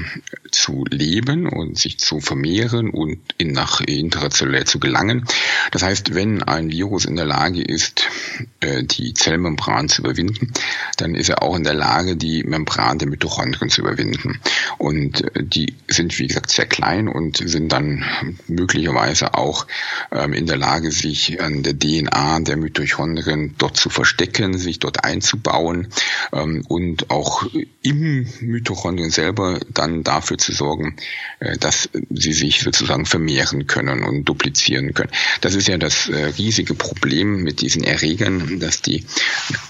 zu 0.50 0.86
leben 0.88 1.46
und 1.46 1.78
sich 1.78 1.98
zu 1.98 2.20
vermehren 2.20 2.88
und 2.88 3.18
in, 3.36 3.52
nach 3.52 3.82
intrazellulär 3.82 4.64
zu 4.64 4.80
gelangen. 4.80 5.26
Das 5.72 5.82
heißt, 5.82 6.14
wenn 6.14 6.42
ein 6.42 6.70
Virus 6.70 7.04
in 7.04 7.16
der 7.16 7.26
Lage 7.26 7.60
ist, 7.60 8.08
äh, 8.60 8.82
die 8.82 9.12
Zellmembran 9.12 9.90
zu 9.90 10.00
überwinden, 10.00 10.54
dann 10.96 11.14
ist 11.14 11.28
er 11.28 11.42
auch 11.42 11.54
in 11.54 11.64
der 11.64 11.74
Lage, 11.74 12.16
die 12.16 12.44
Membran 12.44 12.98
der 12.98 13.08
Mitochondrien 13.08 13.68
zu 13.68 13.82
überwinden. 13.82 14.40
Und 14.78 15.22
äh, 15.36 15.44
die 15.44 15.74
sind, 15.86 16.18
wie 16.18 16.28
gesagt, 16.28 16.50
sehr 16.50 16.66
klein 16.66 17.08
und 17.08 17.36
sind 17.36 17.70
dann 17.70 18.06
möglicherweise 18.48 19.34
auch 19.34 19.49
ähm, 20.12 20.32
in 20.32 20.46
der 20.46 20.56
Lage, 20.56 20.90
sich 20.90 21.40
an 21.40 21.62
der 21.62 21.78
DNA 21.78 22.40
der 22.40 22.56
Mitochondrien 22.56 23.54
dort 23.58 23.76
zu 23.76 23.90
verstecken, 23.90 24.58
sich 24.58 24.78
dort 24.78 25.04
einzubauen 25.04 25.88
ähm, 26.32 26.64
und 26.68 27.10
auch 27.10 27.46
im 27.82 28.26
Mitochondrien 28.40 29.10
selber 29.10 29.60
dann 29.72 30.02
dafür 30.02 30.38
zu 30.38 30.52
sorgen, 30.52 30.96
äh, 31.40 31.56
dass 31.58 31.88
sie 32.10 32.32
sich 32.32 32.60
sozusagen 32.60 33.06
vermehren 33.06 33.66
können 33.66 34.02
und 34.02 34.24
duplizieren 34.24 34.94
können. 34.94 35.12
Das 35.40 35.54
ist 35.54 35.68
ja 35.68 35.78
das 35.78 36.08
äh, 36.08 36.32
riesige 36.38 36.74
Problem 36.74 37.42
mit 37.42 37.60
diesen 37.60 37.84
Erregern, 37.84 38.60
dass 38.60 38.82
die 38.82 39.04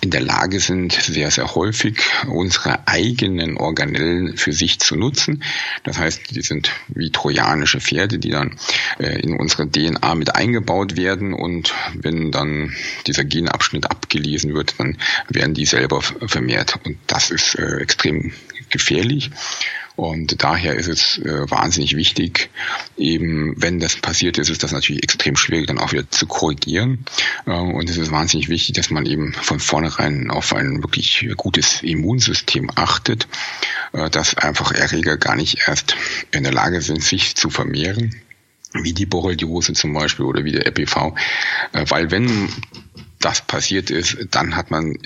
in 0.01 0.11
der 0.11 0.21
Lage 0.21 0.61
sind, 0.61 0.93
sehr, 0.93 1.31
sehr 1.31 1.55
häufig 1.55 1.99
unsere 2.29 2.87
eigenen 2.87 3.57
Organellen 3.57 4.37
für 4.37 4.53
sich 4.53 4.81
zu 4.81 4.97
nutzen. 4.97 5.43
Das 5.85 5.99
heißt, 5.99 6.31
die 6.31 6.43
sind 6.43 6.73
wie 6.89 7.11
trojanische 7.11 7.81
Pferde, 7.81 8.19
die 8.19 8.31
dann 8.31 8.59
äh, 8.99 9.21
in 9.21 9.37
unsere 9.37 9.67
DNA 9.71 10.15
mit 10.15 10.35
eingebaut 10.35 10.97
werden 10.97 11.33
und 11.33 11.75
wenn 11.95 12.31
dann 12.33 12.75
dieser 13.07 13.25
Genabschnitt 13.25 13.91
abgelesen 13.91 14.55
wird, 14.55 14.75
dann 14.79 14.99
werden 15.29 15.55
die 15.55 15.67
selber 15.67 16.01
vermehrt. 16.03 16.79
Und 16.85 16.99
das 17.07 17.31
ist 17.31 17.55
extrem 17.55 18.33
gefährlich. 18.71 19.31
Und 20.01 20.43
daher 20.43 20.77
ist 20.77 20.89
es 20.89 21.19
äh, 21.19 21.51
wahnsinnig 21.51 21.95
wichtig, 21.95 22.49
eben 22.97 23.53
wenn 23.61 23.81
das 23.81 23.97
passiert 23.97 24.39
ist, 24.39 24.49
ist 24.49 24.63
das 24.63 24.73
natürlich 24.73 25.03
extrem 25.03 25.37
schwierig, 25.37 25.67
dann 25.67 25.79
auch 25.79 25.93
wieder 25.93 26.11
zu 26.11 26.27
korrigieren. 26.27 27.05
Äh, 27.45 27.51
und 27.51 27.91
es 27.91 27.99
ist 27.99 28.11
wahnsinnig 28.11 28.49
wichtig, 28.49 28.75
dass 28.77 28.89
man 28.89 29.05
eben 29.05 29.35
von 29.35 29.61
vornherein 29.61 30.31
auf 30.31 30.55
ein 30.55 30.83
wirklich 30.83 31.29
gutes 31.37 31.83
Immunsystem 31.83 32.71
achtet, 32.75 33.29
äh, 33.93 34.09
dass 34.09 34.35
einfach 34.37 34.73
Erreger 34.73 35.19
gar 35.19 35.37
nicht 35.37 35.69
erst 35.69 35.97
in 36.31 36.45
der 36.45 36.53
Lage 36.55 36.81
sind, 36.81 37.03
sich 37.03 37.37
zu 37.37 37.51
vermehren 37.51 38.23
wie 38.73 38.93
die 38.93 39.07
Borreliose 39.07 39.73
zum 39.73 39.93
Beispiel 39.93 40.25
oder 40.25 40.45
wie 40.45 40.53
der 40.53 40.67
EPV, 40.67 41.15
äh, 41.73 41.85
weil 41.89 42.11
wenn 42.11 42.49
das 43.19 43.43
passiert 43.43 43.91
ist, 43.91 44.17
dann 44.31 44.57
hat 44.57 44.71
man 44.71 44.97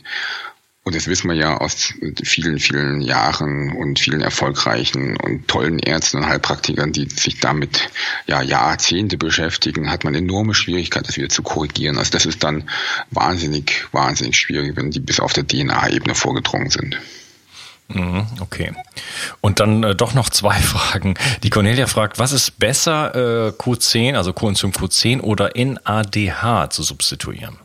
und 0.85 0.95
das 0.95 1.07
wissen 1.07 1.31
wir 1.31 1.35
ja 1.35 1.57
aus 1.57 1.95
vielen, 2.25 2.59
vielen 2.59 3.01
Jahren 3.01 3.73
und 3.73 3.99
vielen 3.99 4.21
erfolgreichen 4.21 5.17
und 5.17 5.49
tollen 5.49 5.79
Ärzten 5.79 6.19
und 6.19 6.27
Heilpraktikern, 6.27 6.93
die 6.93 7.09
sich 7.09 7.41
damit 7.41 7.89
ja 8.27 8.43
Jahrzehnte 8.43 9.17
beschäftigen, 9.17 9.91
hat 9.91 10.05
man 10.05 10.15
enorme 10.15 10.53
Schwierigkeiten, 10.53 11.07
das 11.07 11.17
wieder 11.17 11.31
zu 11.31 11.43
korrigieren. 11.43 11.97
Also 11.97 12.11
das 12.11 12.27
ist 12.27 12.45
dann 12.45 12.69
wahnsinnig, 13.11 13.87
wahnsinnig 13.93 14.37
schwierig, 14.37 14.77
wenn 14.77 14.91
die 14.91 15.01
bis 15.01 15.21
auf 15.21 15.33
der 15.33 15.47
DNA-Ebene 15.47 16.15
vorgedrungen 16.15 16.69
sind. 16.69 17.01
Mhm, 17.89 18.27
okay. 18.41 18.73
Und 19.41 19.61
dann 19.61 19.83
äh, 19.83 19.95
doch 19.95 20.15
noch 20.15 20.31
zwei 20.31 20.55
Fragen. 20.61 21.15
Die 21.43 21.51
Cornelia 21.51 21.87
fragt, 21.87 22.19
was 22.19 22.33
ist 22.33 22.59
besser, 22.59 23.15
äh, 23.15 23.51
Q10, 23.51 24.15
also 24.15 24.33
Coenzym 24.33 24.71
Q10 24.71 25.21
oder 25.21 25.51
NADH 25.55 26.71
zu 26.71 26.83
substituieren? 26.83 27.59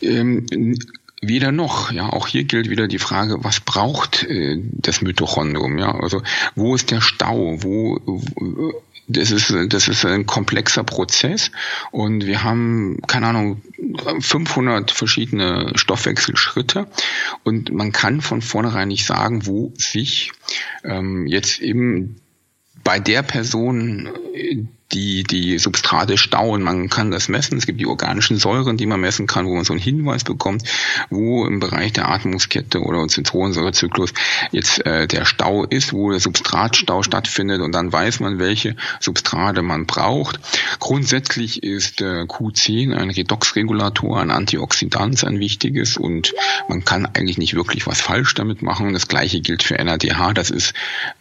Ähm, 0.00 0.46
weder 1.22 1.52
noch. 1.52 1.90
Ja, 1.92 2.10
auch 2.10 2.26
hier 2.26 2.44
gilt 2.44 2.68
wieder 2.68 2.88
die 2.88 2.98
Frage, 2.98 3.42
was 3.42 3.60
braucht 3.60 4.24
äh, 4.24 4.60
das 4.72 5.02
Mitochondrium? 5.02 5.78
Ja, 5.78 5.94
also 5.94 6.22
wo 6.54 6.74
ist 6.74 6.90
der 6.90 7.00
Stau? 7.00 7.62
Wo, 7.62 8.00
wo 8.04 8.82
das 9.08 9.30
ist, 9.30 9.54
das 9.68 9.88
ist 9.88 10.04
ein 10.04 10.26
komplexer 10.26 10.84
Prozess 10.84 11.50
und 11.90 12.26
wir 12.26 12.44
haben, 12.44 12.98
keine 13.06 13.28
Ahnung, 13.28 13.62
500 14.20 14.90
verschiedene 14.90 15.72
Stoffwechselschritte 15.74 16.86
und 17.42 17.72
man 17.72 17.92
kann 17.92 18.20
von 18.20 18.42
vornherein 18.42 18.88
nicht 18.88 19.06
sagen, 19.06 19.46
wo 19.46 19.72
sich 19.76 20.32
ähm, 20.84 21.26
jetzt 21.26 21.60
eben 21.60 22.16
bei 22.84 23.00
der 23.00 23.22
Person 23.22 24.08
die, 24.92 25.22
die 25.22 25.58
Substrate 25.58 26.16
stauen. 26.16 26.62
Man 26.62 26.88
kann 26.88 27.10
das 27.10 27.28
messen. 27.28 27.58
Es 27.58 27.66
gibt 27.66 27.80
die 27.80 27.86
organischen 27.86 28.38
Säuren, 28.38 28.76
die 28.76 28.86
man 28.86 29.00
messen 29.00 29.26
kann, 29.26 29.46
wo 29.46 29.54
man 29.54 29.64
so 29.64 29.72
einen 29.72 29.82
Hinweis 29.82 30.24
bekommt, 30.24 30.62
wo 31.10 31.46
im 31.46 31.60
Bereich 31.60 31.92
der 31.92 32.08
Atmungskette 32.08 32.80
oder 32.80 33.06
Zitronensäurezyklus 33.06 34.14
jetzt 34.50 34.84
äh, 34.86 35.06
der 35.06 35.24
Stau 35.24 35.64
ist, 35.64 35.92
wo 35.92 36.10
der 36.10 36.20
Substratstau 36.20 37.02
stattfindet 37.02 37.60
und 37.60 37.72
dann 37.72 37.92
weiß 37.92 38.20
man, 38.20 38.38
welche 38.38 38.76
Substrate 39.00 39.62
man 39.62 39.86
braucht. 39.86 40.40
Grundsätzlich 40.78 41.62
ist 41.62 42.00
äh, 42.00 42.22
Q10 42.22 42.94
ein 42.94 43.10
Redoxregulator, 43.10 44.20
ein 44.20 44.30
Antioxidant, 44.30 45.22
ein 45.24 45.38
wichtiges 45.38 45.96
und 45.96 46.34
man 46.68 46.84
kann 46.84 47.06
eigentlich 47.06 47.38
nicht 47.38 47.54
wirklich 47.54 47.86
was 47.86 48.00
falsch 48.00 48.34
damit 48.34 48.62
machen. 48.62 48.94
Das 48.94 49.08
gleiche 49.08 49.40
gilt 49.40 49.62
für 49.62 49.74
NADH. 49.74 50.32
Das 50.32 50.50
ist 50.50 50.72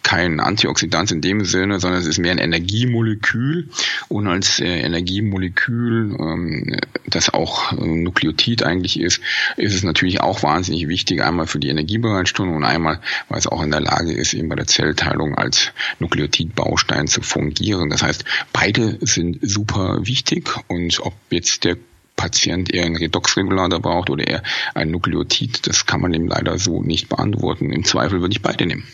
kein 0.03 0.39
Antioxidant 0.39 1.11
in 1.11 1.21
dem 1.21 1.43
Sinne, 1.43 1.79
sondern 1.79 1.99
es 1.99 2.07
ist 2.07 2.17
mehr 2.17 2.31
ein 2.31 2.37
Energiemolekül 2.37 3.56
Molekül 3.57 3.69
und 4.09 4.27
als 4.27 4.59
äh, 4.59 4.79
Energiemolekül, 4.81 6.15
ähm, 6.19 6.77
das 7.07 7.33
auch 7.33 7.71
äh, 7.73 7.85
Nukleotid 7.85 8.63
eigentlich 8.63 8.99
ist, 8.99 9.21
ist 9.55 9.73
es 9.73 9.83
natürlich 9.83 10.21
auch 10.21 10.43
wahnsinnig 10.43 10.87
wichtig, 10.87 11.23
einmal 11.23 11.47
für 11.47 11.59
die 11.59 11.69
Energiebereitstellung 11.69 12.55
und 12.55 12.63
einmal, 12.63 12.99
weil 13.29 13.39
es 13.39 13.47
auch 13.47 13.61
in 13.61 13.71
der 13.71 13.81
Lage 13.81 14.13
ist, 14.13 14.33
eben 14.33 14.49
bei 14.49 14.55
der 14.55 14.67
Zellteilung 14.67 15.35
als 15.35 15.71
Nukleotidbaustein 15.99 17.07
zu 17.07 17.21
fungieren. 17.21 17.89
Das 17.89 18.03
heißt, 18.03 18.25
beide 18.53 18.97
sind 19.01 19.39
super 19.41 19.99
wichtig 20.05 20.49
und 20.67 20.99
ob 21.01 21.13
jetzt 21.29 21.63
der 21.63 21.77
Patient 22.15 22.73
eher 22.73 22.85
einen 22.85 22.95
Redoxregulator 22.95 23.79
braucht 23.79 24.09
oder 24.09 24.27
eher 24.27 24.43
ein 24.73 24.89
Nukleotid, 24.89 25.67
das 25.67 25.85
kann 25.85 26.01
man 26.01 26.13
ihm 26.13 26.27
leider 26.27 26.57
so 26.57 26.81
nicht 26.81 27.09
beantworten. 27.09 27.71
Im 27.71 27.83
Zweifel 27.83 28.21
würde 28.21 28.33
ich 28.33 28.41
beide 28.41 28.65
nehmen. 28.65 28.87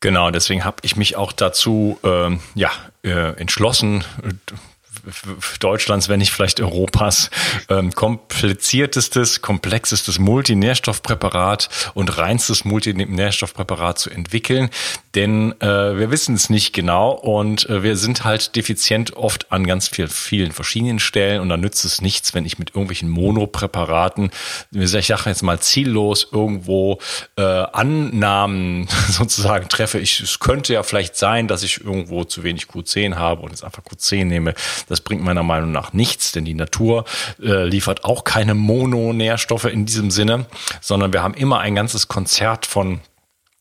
Genau, 0.00 0.30
deswegen 0.30 0.64
habe 0.64 0.76
ich 0.82 0.96
mich 0.96 1.16
auch 1.16 1.32
dazu 1.32 1.98
ähm, 2.04 2.40
ja, 2.54 2.70
äh, 3.02 3.32
entschlossen, 3.40 4.04
Deutschlands, 5.60 6.08
wenn 6.08 6.18
nicht 6.18 6.32
vielleicht 6.32 6.60
Europas, 6.60 7.30
ähm, 7.68 7.92
kompliziertestes, 7.92 9.40
komplexestes 9.40 10.18
Multinährstoffpräparat 10.18 11.68
und 11.94 12.18
reinstes 12.18 12.64
Multinährstoffpräparat 12.64 13.98
zu 13.98 14.10
entwickeln. 14.10 14.70
Denn 15.18 15.60
äh, 15.60 15.66
wir 15.98 16.12
wissen 16.12 16.36
es 16.36 16.48
nicht 16.48 16.72
genau 16.72 17.10
und 17.10 17.68
äh, 17.68 17.82
wir 17.82 17.96
sind 17.96 18.22
halt 18.22 18.54
defizient 18.54 19.16
oft 19.16 19.50
an 19.50 19.66
ganz 19.66 19.88
viel, 19.88 20.06
vielen 20.06 20.52
verschiedenen 20.52 21.00
Stellen 21.00 21.40
und 21.40 21.48
dann 21.48 21.60
nützt 21.60 21.84
es 21.84 22.00
nichts, 22.00 22.34
wenn 22.34 22.46
ich 22.46 22.60
mit 22.60 22.70
irgendwelchen 22.70 23.08
Monopräparaten, 23.08 24.30
ich 24.70 24.88
sage 24.88 25.28
jetzt 25.28 25.42
mal 25.42 25.58
ziellos 25.58 26.28
irgendwo 26.30 27.00
äh, 27.34 27.42
Annahmen 27.42 28.86
sozusagen 29.08 29.68
treffe. 29.68 29.98
Ich, 29.98 30.20
es 30.20 30.38
könnte 30.38 30.72
ja 30.72 30.84
vielleicht 30.84 31.16
sein, 31.16 31.48
dass 31.48 31.64
ich 31.64 31.80
irgendwo 31.80 32.22
zu 32.22 32.44
wenig 32.44 32.66
Q10 32.66 33.16
habe 33.16 33.42
und 33.42 33.50
jetzt 33.50 33.64
einfach 33.64 33.82
Q10 33.82 34.26
nehme. 34.26 34.54
Das 34.88 35.00
bringt 35.00 35.24
meiner 35.24 35.42
Meinung 35.42 35.72
nach 35.72 35.92
nichts, 35.92 36.30
denn 36.30 36.44
die 36.44 36.54
Natur 36.54 37.06
äh, 37.42 37.64
liefert 37.64 38.04
auch 38.04 38.22
keine 38.22 38.54
Mononährstoffe 38.54 39.64
in 39.64 39.84
diesem 39.84 40.12
Sinne, 40.12 40.46
sondern 40.80 41.12
wir 41.12 41.24
haben 41.24 41.34
immer 41.34 41.58
ein 41.58 41.74
ganzes 41.74 42.06
Konzert 42.06 42.66
von 42.66 43.00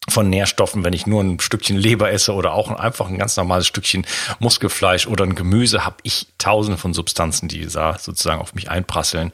von 0.09 0.29
Nährstoffen, 0.29 0.83
wenn 0.83 0.93
ich 0.93 1.05
nur 1.05 1.21
ein 1.21 1.39
Stückchen 1.39 1.77
Leber 1.77 2.11
esse 2.11 2.33
oder 2.33 2.53
auch 2.53 2.71
einfach 2.71 3.07
ein 3.09 3.17
ganz 3.17 3.35
normales 3.35 3.67
Stückchen 3.67 4.05
Muskelfleisch 4.39 5.07
oder 5.07 5.25
ein 5.25 5.35
Gemüse, 5.35 5.85
habe 5.85 5.97
ich 6.03 6.27
tausende 6.37 6.77
von 6.77 6.93
Substanzen, 6.93 7.49
die 7.49 7.65
da 7.67 7.97
sozusagen 7.99 8.41
auf 8.41 8.55
mich 8.55 8.69
einprasseln 8.69 9.31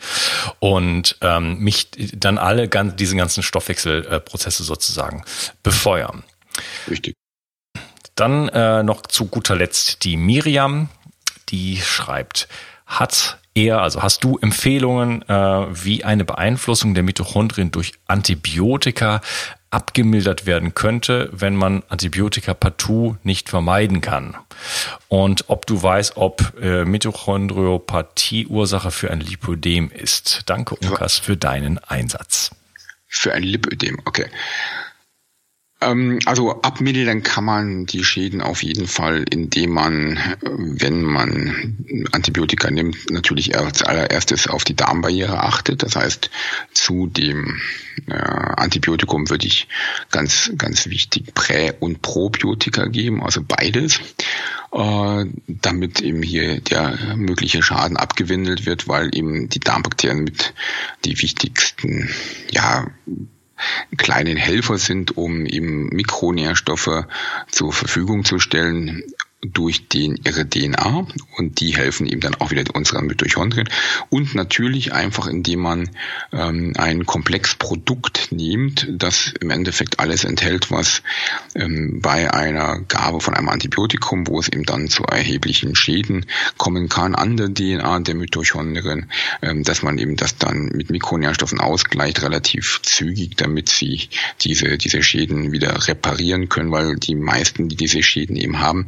und 0.59 1.17
ähm, 1.21 1.59
mich 1.59 1.89
dann 2.13 2.37
alle 2.37 2.67
ganz, 2.67 2.95
diese 2.95 3.15
ganzen 3.15 3.43
Stoffwechselprozesse 3.43 4.63
sozusagen 4.63 5.23
befeuern. 5.61 6.23
Richtig. 6.89 7.15
Dann 8.15 8.49
äh, 8.49 8.83
noch 8.83 9.03
zu 9.03 9.27
guter 9.27 9.55
Letzt 9.55 10.03
die 10.03 10.17
Miriam, 10.17 10.89
die 11.49 11.77
schreibt, 11.81 12.47
hat 12.85 13.39
er, 13.55 13.81
also 13.81 14.01
hast 14.01 14.23
du 14.23 14.37
Empfehlungen, 14.39 15.21
äh, 15.27 15.35
wie 15.35 16.03
eine 16.03 16.25
Beeinflussung 16.25 16.93
der 16.93 17.03
Mitochondrien 17.03 17.71
durch 17.71 17.93
Antibiotika 18.07 19.21
abgemildert 19.73 20.45
werden 20.45 20.73
könnte, 20.73 21.29
wenn 21.31 21.55
man 21.55 21.83
Antibiotika 21.89 22.53
partout 22.53 23.17
nicht 23.23 23.49
vermeiden 23.49 24.01
kann. 24.01 24.35
Und 25.07 25.45
ob 25.47 25.65
du 25.65 25.81
weißt, 25.81 26.17
ob 26.17 26.53
äh, 26.61 26.85
Mitochondriopathie 26.85 28.47
Ursache 28.47 28.91
für 28.91 29.11
ein 29.11 29.19
Lipödem 29.19 29.89
ist. 29.91 30.43
Danke, 30.45 30.75
Unkas, 30.75 31.17
für 31.17 31.37
deinen 31.37 31.79
Einsatz. 31.79 32.51
Für 33.07 33.33
ein 33.33 33.43
Lipödem, 33.43 33.99
okay. 34.05 34.27
Ähm, 35.83 36.19
also 36.25 36.61
abmildern 36.61 37.23
kann 37.23 37.45
man 37.45 37.85
die 37.85 38.03
Schäden 38.03 38.41
auf 38.41 38.63
jeden 38.63 38.87
Fall, 38.87 39.25
indem 39.29 39.71
man, 39.71 40.19
wenn 40.41 41.03
man 41.03 41.77
Antibiotika 42.11 42.71
nimmt, 42.71 43.11
natürlich 43.11 43.57
als 43.57 43.83
allererstes 43.83 44.47
auf 44.47 44.63
die 44.63 44.75
Darmbarriere 44.75 45.43
achtet. 45.43 45.83
Das 45.83 45.95
heißt, 45.95 46.29
zu 46.73 47.07
dem 47.07 47.61
äh, 48.07 48.13
Antibiotikum 48.13 49.29
würde 49.29 49.47
ich 49.47 49.67
ganz, 50.11 50.51
ganz 50.57 50.87
wichtig 50.87 51.33
Prä- 51.33 51.73
und 51.79 52.01
Probiotika 52.01 52.85
geben, 52.85 53.23
also 53.23 53.41
beides, 53.43 53.99
äh, 54.71 55.25
damit 55.47 56.01
eben 56.01 56.23
hier 56.23 56.61
der 56.61 57.15
mögliche 57.15 57.61
Schaden 57.61 57.97
abgewindelt 57.97 58.65
wird, 58.65 58.87
weil 58.87 59.15
eben 59.15 59.49
die 59.49 59.59
Darmbakterien 59.59 60.23
mit 60.23 60.53
die 61.05 61.21
wichtigsten, 61.21 62.09
ja, 62.51 62.87
kleinen 63.97 64.37
Helfer 64.37 64.77
sind, 64.77 65.17
um 65.17 65.45
eben 65.45 65.87
Mikronährstoffe 65.87 67.05
zur 67.49 67.73
Verfügung 67.73 68.25
zu 68.25 68.39
stellen, 68.39 69.03
durch 69.45 69.87
den, 69.87 70.19
ihre 70.23 70.47
DNA 70.47 71.07
und 71.37 71.59
die 71.59 71.75
helfen 71.75 72.07
ihm 72.07 72.19
dann 72.19 72.35
auch 72.35 72.51
wieder 72.51 72.63
unseren 72.73 73.07
Mitochondrien 73.07 73.69
und 74.09 74.35
natürlich 74.35 74.93
einfach 74.93 75.27
indem 75.27 75.59
man 75.59 75.89
ähm, 76.31 76.73
ein 76.77 77.05
Komplexprodukt 77.05 78.31
nimmt, 78.31 78.87
das 78.89 79.33
im 79.39 79.49
Endeffekt 79.49 79.99
alles 79.99 80.23
enthält, 80.23 80.71
was 80.71 81.01
ähm, 81.55 81.99
bei 82.01 82.33
einer 82.33 82.79
Gabe 82.81 83.19
von 83.19 83.33
einem 83.33 83.49
Antibiotikum, 83.49 84.27
wo 84.27 84.39
es 84.39 84.49
eben 84.49 84.63
dann 84.63 84.87
zu 84.87 85.03
erheblichen 85.03 85.75
Schäden 85.75 86.25
kommen 86.57 86.89
kann 86.89 87.15
an 87.15 87.37
der 87.37 87.53
DNA 87.53 87.99
der 87.99 88.15
Mitochondrien, 88.15 89.09
ähm, 89.41 89.63
dass 89.63 89.81
man 89.83 89.97
eben 89.97 90.15
das 90.15 90.37
dann 90.37 90.65
mit 90.73 90.89
Mikronährstoffen 90.89 91.59
ausgleicht 91.59 92.21
relativ 92.21 92.81
zügig, 92.83 93.35
damit 93.35 93.69
sie 93.69 94.09
diese 94.41 94.77
diese 94.77 95.03
Schäden 95.03 95.51
wieder 95.51 95.87
reparieren 95.87 96.49
können, 96.49 96.71
weil 96.71 96.95
die 96.95 97.15
meisten, 97.15 97.69
die 97.69 97.75
diese 97.75 98.03
Schäden 98.03 98.35
eben 98.35 98.59
haben, 98.59 98.87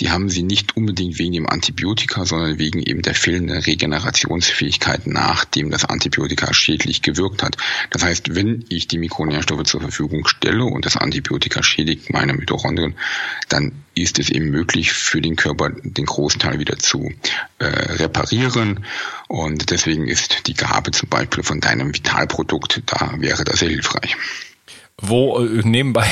die 0.00 0.10
haben 0.10 0.28
sie 0.28 0.42
nicht 0.42 0.76
unbedingt 0.76 1.18
wegen 1.18 1.32
dem 1.32 1.48
Antibiotika, 1.48 2.24
sondern 2.24 2.58
wegen 2.58 2.80
eben 2.82 3.02
der 3.02 3.14
fehlenden 3.14 3.58
Regenerationsfähigkeit, 3.58 5.06
nachdem 5.06 5.70
das 5.70 5.84
Antibiotika 5.84 6.52
schädlich 6.52 7.02
gewirkt 7.02 7.42
hat. 7.42 7.56
Das 7.90 8.04
heißt, 8.04 8.34
wenn 8.34 8.64
ich 8.68 8.88
die 8.88 8.98
Mikronährstoffe 8.98 9.64
zur 9.64 9.80
Verfügung 9.80 10.26
stelle 10.26 10.64
und 10.64 10.86
das 10.86 10.96
Antibiotika 10.96 11.62
schädigt 11.62 12.12
meine 12.12 12.34
Mitochondrien, 12.34 12.94
dann 13.48 13.72
ist 13.94 14.18
es 14.18 14.28
eben 14.30 14.50
möglich 14.50 14.92
für 14.92 15.20
den 15.20 15.36
Körper 15.36 15.70
den 15.70 16.04
großen 16.04 16.40
Teil 16.40 16.58
wieder 16.58 16.78
zu 16.78 17.10
äh, 17.58 17.64
reparieren. 17.64 18.84
Und 19.28 19.70
deswegen 19.70 20.06
ist 20.06 20.46
die 20.46 20.54
Gabe 20.54 20.90
zum 20.90 21.08
Beispiel 21.08 21.42
von 21.42 21.60
deinem 21.60 21.94
Vitalprodukt, 21.94 22.82
da 22.86 23.14
wäre 23.18 23.44
das 23.44 23.60
sehr 23.60 23.70
hilfreich 23.70 24.16
wo 25.00 25.44
äh, 25.44 25.60
nebenbei, 25.62 26.06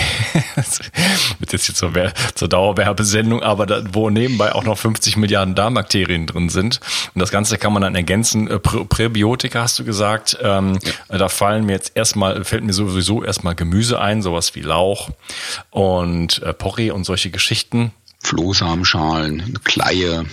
wird 1.38 1.53
jetzt 1.53 1.68
jetzt 1.68 1.77
zur, 1.77 1.92
zur 2.35 2.49
Dauerwerbesendung, 2.49 3.42
aber 3.42 3.64
da, 3.64 3.83
wo 3.92 4.11
nebenbei 4.11 4.55
auch 4.55 4.64
noch 4.64 4.77
50 4.77 5.16
Milliarden 5.16 5.55
Darmbakterien 5.55 6.27
drin 6.27 6.51
sind. 6.51 6.81
Und 7.14 7.20
das 7.20 7.31
Ganze 7.31 7.57
kann 7.57 7.73
man 7.73 7.83
dann 7.83 7.94
ergänzen. 7.94 8.49
Äh, 8.49 8.59
Prä 8.59 8.85
Präbiotika 8.85 9.62
hast 9.62 9.79
du 9.79 9.85
gesagt. 9.85 10.38
Ähm, 10.42 10.79
ja. 11.09 11.18
Da 11.18 11.29
fallen 11.29 11.64
mir 11.64 11.73
jetzt 11.73 11.92
erstmal, 11.94 12.44
fällt 12.44 12.64
mir 12.64 12.75
sowieso 12.75 13.25
erstmal 13.25 13.55
Gemüse 13.55 14.01
ein, 14.01 14.20
sowas 14.20 14.55
wie 14.55 14.61
Lauch 14.61 15.11
und 15.70 16.42
äh, 16.42 16.53
Porree 16.53 16.90
und 16.90 17.05
solche 17.05 17.31
Geschichten. 17.31 17.92
Flohsamenschalen, 18.24 19.58
Kleie, 19.64 20.24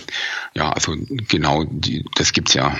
ja, 0.54 0.70
also 0.70 0.94
genau, 1.28 1.64
die, 1.68 2.04
das 2.14 2.32
gibt's 2.32 2.54
ja 2.54 2.74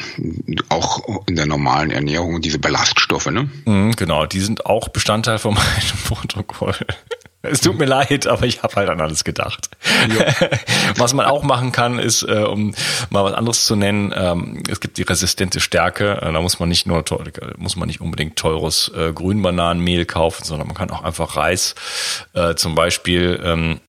auch 0.68 1.27
in 1.27 1.37
der 1.37 1.46
normalen 1.46 1.90
Ernährung, 1.90 2.40
diese 2.40 2.59
Ballaststoffe, 2.59 3.27
ne? 3.27 3.51
Mhm, 3.66 3.94
genau, 3.96 4.27
die 4.27 4.40
sind 4.40 4.66
auch 4.66 4.88
Bestandteil 4.88 5.38
von 5.38 5.55
meinem 5.55 5.98
Protokoll. 6.07 6.75
Es 7.44 7.61
tut 7.61 7.77
mir 7.77 7.87
leid, 7.87 8.29
aber 8.29 8.46
ich 8.46 8.62
habe 8.62 8.77
halt 8.77 8.88
an 8.88 9.01
alles 9.01 9.25
gedacht. 9.25 9.68
Ja. 10.16 10.48
Was 10.96 11.12
man 11.12 11.27
auch 11.27 11.42
machen 11.42 11.72
kann, 11.72 11.98
ist, 11.98 12.22
äh, 12.22 12.44
um 12.44 12.72
mal 13.11 13.25
was 13.25 13.35
anderes 13.35 13.66
zu 13.66 13.75
nennen, 13.75 14.14
ähm, 14.14 14.62
es 14.68 14.79
gibt 14.79 14.96
die 14.96 15.03
resistente 15.03 15.59
Stärke. 15.59 16.22
Äh, 16.22 16.33
da 16.33 16.40
muss 16.40 16.61
man 16.61 16.68
nicht 16.68 16.87
nur 16.87 17.05
muss 17.57 17.75
man 17.75 17.88
nicht 17.88 18.01
unbedingt 18.01 18.37
teures 18.37 18.92
äh, 18.96 19.12
Grünbananenmehl 19.12 20.05
kaufen, 20.07 20.44
sondern 20.44 20.68
man 20.68 20.77
kann 20.77 20.90
auch 20.90 21.03
einfach 21.03 21.37
Reis 21.37 21.75
äh, 22.33 22.55
zum 22.55 22.77
Beispiel 22.77 23.40
ähm, 23.42 23.81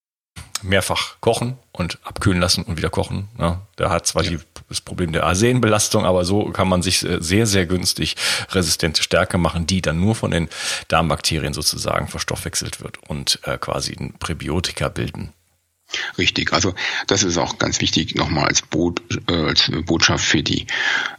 mehrfach 0.63 1.15
kochen 1.19 1.58
und 1.71 1.99
abkühlen 2.04 2.39
lassen 2.39 2.63
und 2.63 2.78
wieder 2.78 2.89
kochen. 2.89 3.28
Ja, 3.38 3.62
der 3.78 3.89
hat 3.89 4.08
zwar 4.08 4.23
ja. 4.23 4.32
die, 4.32 4.39
das 4.69 4.82
Problem 4.82 5.12
der 5.12 5.26
Arsenbelastung, 5.26 6.06
aber 6.06 6.26
so 6.26 6.45
kann 6.45 6.67
man 6.67 6.82
sich 6.82 7.04
äh, 7.04 7.21
sehr, 7.21 7.45
sehr 7.45 7.65
günstig 7.65 8.15
resistente 8.49 9.04
Stärke 9.04 9.38
machen, 9.38 9.67
die 9.67 9.82
dann 9.82 9.99
nur 9.99 10.15
von 10.15 10.32
den 10.32 10.49
Darmbakterien 10.88 11.54
sozusagen 11.54 12.08
verstoffwechselt 12.08 12.82
wird 12.82 12.97
und 13.08 13.39
äh, 13.43 13.58
quasi 13.58 13.95
ein 13.99 14.13
Präbiotika 14.19 14.89
bilden. 14.89 15.34
Richtig, 16.17 16.53
also 16.53 16.73
das 17.08 17.23
ist 17.23 17.38
auch 17.38 17.58
ganz 17.58 17.82
wichtig 17.82 18.15
nochmal 18.15 18.45
als, 18.45 18.62
Bo 18.62 18.93
äh, 19.29 19.34
als 19.34 19.71
Botschaft 19.86 20.25
für 20.25 20.43
die, 20.43 20.67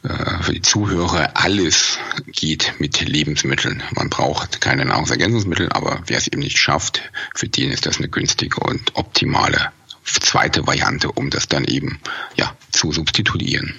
äh, 0.02 0.42
für 0.42 0.52
die 0.52 0.62
Zuhörer. 0.62 1.32
Alles 1.34 1.98
geht 2.26 2.74
mit 2.78 3.00
Lebensmitteln. 3.00 3.82
Man 3.92 4.10
braucht 4.10 4.60
keine 4.60 4.84
Nahrungsergänzungsmittel, 4.84 5.70
aber 5.72 6.02
wer 6.06 6.18
es 6.18 6.28
eben 6.28 6.40
nicht 6.40 6.58
schafft, 6.58 7.02
für 7.34 7.48
den 7.48 7.70
ist 7.70 7.86
das 7.86 7.98
eine 7.98 8.08
günstige 8.08 8.60
und 8.60 8.94
optimale 8.94 9.72
zweite 10.04 10.66
Variante, 10.66 11.10
um 11.10 11.30
das 11.30 11.48
dann 11.48 11.64
eben 11.64 11.98
ja, 12.36 12.54
zu 12.70 12.92
substituieren. 12.92 13.74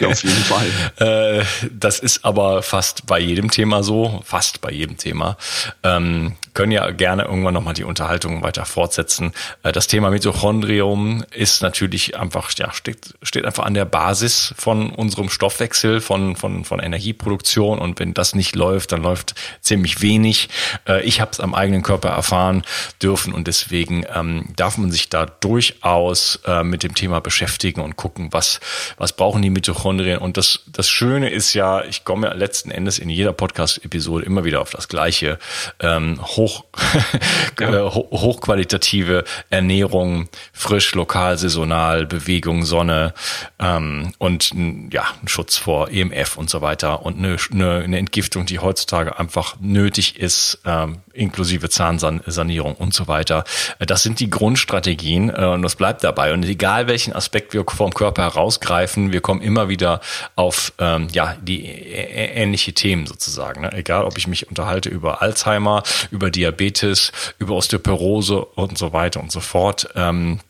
Ja, 0.00 0.08
auf 0.08 0.22
jeden 0.22 0.36
Fall. 0.44 0.66
Äh, 0.98 1.44
das 1.70 1.98
ist 1.98 2.24
aber 2.24 2.62
fast 2.62 3.06
bei 3.06 3.18
jedem 3.18 3.50
Thema 3.50 3.82
so, 3.82 4.22
fast 4.24 4.60
bei 4.60 4.70
jedem 4.70 4.96
Thema. 4.96 5.36
Ähm, 5.82 6.36
können 6.56 6.72
ja 6.72 6.90
gerne 6.90 7.24
irgendwann 7.24 7.54
nochmal 7.54 7.74
die 7.74 7.84
Unterhaltung 7.84 8.42
weiter 8.42 8.64
fortsetzen. 8.64 9.32
Äh, 9.62 9.72
das 9.72 9.86
Thema 9.86 10.10
Mitochondrium 10.10 11.24
ist 11.30 11.62
natürlich 11.62 12.18
einfach, 12.18 12.50
ja, 12.56 12.72
steht, 12.72 13.14
steht 13.22 13.44
einfach 13.44 13.64
an 13.64 13.74
der 13.74 13.84
Basis 13.84 14.54
von 14.56 14.90
unserem 14.90 15.28
Stoffwechsel, 15.28 16.00
von, 16.00 16.34
von, 16.34 16.64
von 16.64 16.80
Energieproduktion. 16.80 17.78
Und 17.78 18.00
wenn 18.00 18.14
das 18.14 18.34
nicht 18.34 18.56
läuft, 18.56 18.92
dann 18.92 19.02
läuft 19.02 19.34
ziemlich 19.60 20.00
wenig. 20.00 20.48
Äh, 20.88 21.02
ich 21.02 21.20
habe 21.20 21.30
es 21.32 21.40
am 21.40 21.54
eigenen 21.54 21.82
Körper 21.82 22.08
erfahren 22.08 22.62
dürfen 23.02 23.34
und 23.34 23.46
deswegen 23.46 24.04
ähm, 24.14 24.46
darf 24.56 24.78
man 24.78 24.90
sich 24.90 25.10
da 25.10 25.25
durchaus 25.26 26.40
äh, 26.46 26.62
mit 26.62 26.82
dem 26.82 26.94
Thema 26.94 27.20
beschäftigen 27.20 27.80
und 27.80 27.96
gucken, 27.96 28.28
was, 28.32 28.60
was 28.96 29.12
brauchen 29.12 29.42
die 29.42 29.50
Mitochondrien. 29.50 30.18
Und 30.18 30.36
das, 30.36 30.60
das 30.66 30.88
Schöne 30.88 31.30
ist 31.30 31.54
ja, 31.54 31.84
ich 31.84 32.04
komme 32.04 32.28
ja 32.28 32.34
letzten 32.34 32.70
Endes 32.70 32.98
in 32.98 33.10
jeder 33.10 33.32
Podcast-Episode 33.32 34.24
immer 34.24 34.44
wieder 34.44 34.60
auf 34.60 34.70
das 34.70 34.88
Gleiche. 34.88 35.38
Ähm, 35.80 36.20
hoch, 36.22 36.64
ja. 37.60 37.94
Hochqualitative 37.94 39.24
Ernährung, 39.50 40.28
frisch, 40.52 40.94
lokal, 40.94 41.38
saisonal, 41.38 42.06
Bewegung, 42.06 42.64
Sonne 42.64 43.14
ähm, 43.58 44.12
und 44.18 44.52
ja, 44.90 45.04
ein 45.22 45.28
Schutz 45.28 45.56
vor 45.56 45.90
EMF 45.90 46.36
und 46.36 46.50
so 46.50 46.62
weiter 46.62 47.04
und 47.04 47.18
eine, 47.18 47.36
eine, 47.50 47.82
eine 47.84 47.98
Entgiftung, 47.98 48.46
die 48.46 48.58
heutzutage 48.58 49.18
einfach 49.18 49.56
nötig 49.60 50.18
ist, 50.18 50.60
ähm, 50.64 50.98
inklusive 51.16 51.68
Zahnsanierung 51.68 52.74
und 52.74 52.94
so 52.94 53.08
weiter. 53.08 53.44
Das 53.78 54.02
sind 54.02 54.20
die 54.20 54.30
Grundstrategien 54.30 55.30
äh, 55.30 55.46
und 55.46 55.62
das 55.62 55.76
bleibt 55.76 56.04
dabei. 56.04 56.32
Und 56.32 56.44
egal 56.44 56.86
welchen 56.86 57.12
Aspekt 57.12 57.52
wir 57.52 57.64
vom 57.66 57.92
Körper 57.92 58.22
herausgreifen, 58.22 59.12
wir 59.12 59.20
kommen 59.20 59.40
immer 59.40 59.68
wieder 59.68 60.00
auf 60.34 60.72
ähm, 60.78 61.08
ja 61.12 61.36
die 61.40 61.64
ähnliche 61.66 62.72
Themen 62.72 63.06
sozusagen. 63.06 63.62
Ne? 63.62 63.72
Egal, 63.72 64.04
ob 64.04 64.18
ich 64.18 64.26
mich 64.26 64.48
unterhalte 64.48 64.88
über 64.88 65.22
Alzheimer, 65.22 65.82
über 66.10 66.30
Diabetes, 66.30 67.12
über 67.38 67.54
Osteoporose 67.54 68.44
und 68.44 68.78
so 68.78 68.92
weiter 68.92 69.20
und 69.20 69.32
so 69.32 69.40
fort. 69.40 69.88
Ähm, 69.94 70.40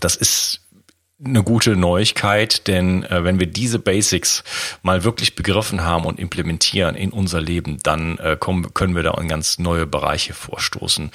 das 0.00 0.16
ist 0.16 0.61
eine 1.24 1.42
gute 1.42 1.76
Neuigkeit, 1.76 2.66
denn 2.66 3.04
äh, 3.04 3.24
wenn 3.24 3.38
wir 3.38 3.46
diese 3.46 3.78
Basics 3.78 4.42
mal 4.82 5.04
wirklich 5.04 5.34
begriffen 5.34 5.82
haben 5.82 6.04
und 6.04 6.18
implementieren 6.18 6.94
in 6.94 7.10
unser 7.10 7.40
Leben, 7.40 7.78
dann 7.82 8.18
äh, 8.18 8.36
kommen, 8.38 8.74
können 8.74 8.96
wir 8.96 9.02
da 9.02 9.14
in 9.14 9.28
ganz 9.28 9.58
neue 9.58 9.86
Bereiche 9.86 10.34
vorstoßen 10.34 11.10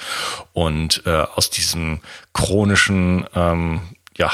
und 0.52 1.02
äh, 1.04 1.10
aus 1.10 1.50
diesem 1.50 2.00
chronischen, 2.32 3.26
ähm, 3.34 3.80
ja, 4.16 4.32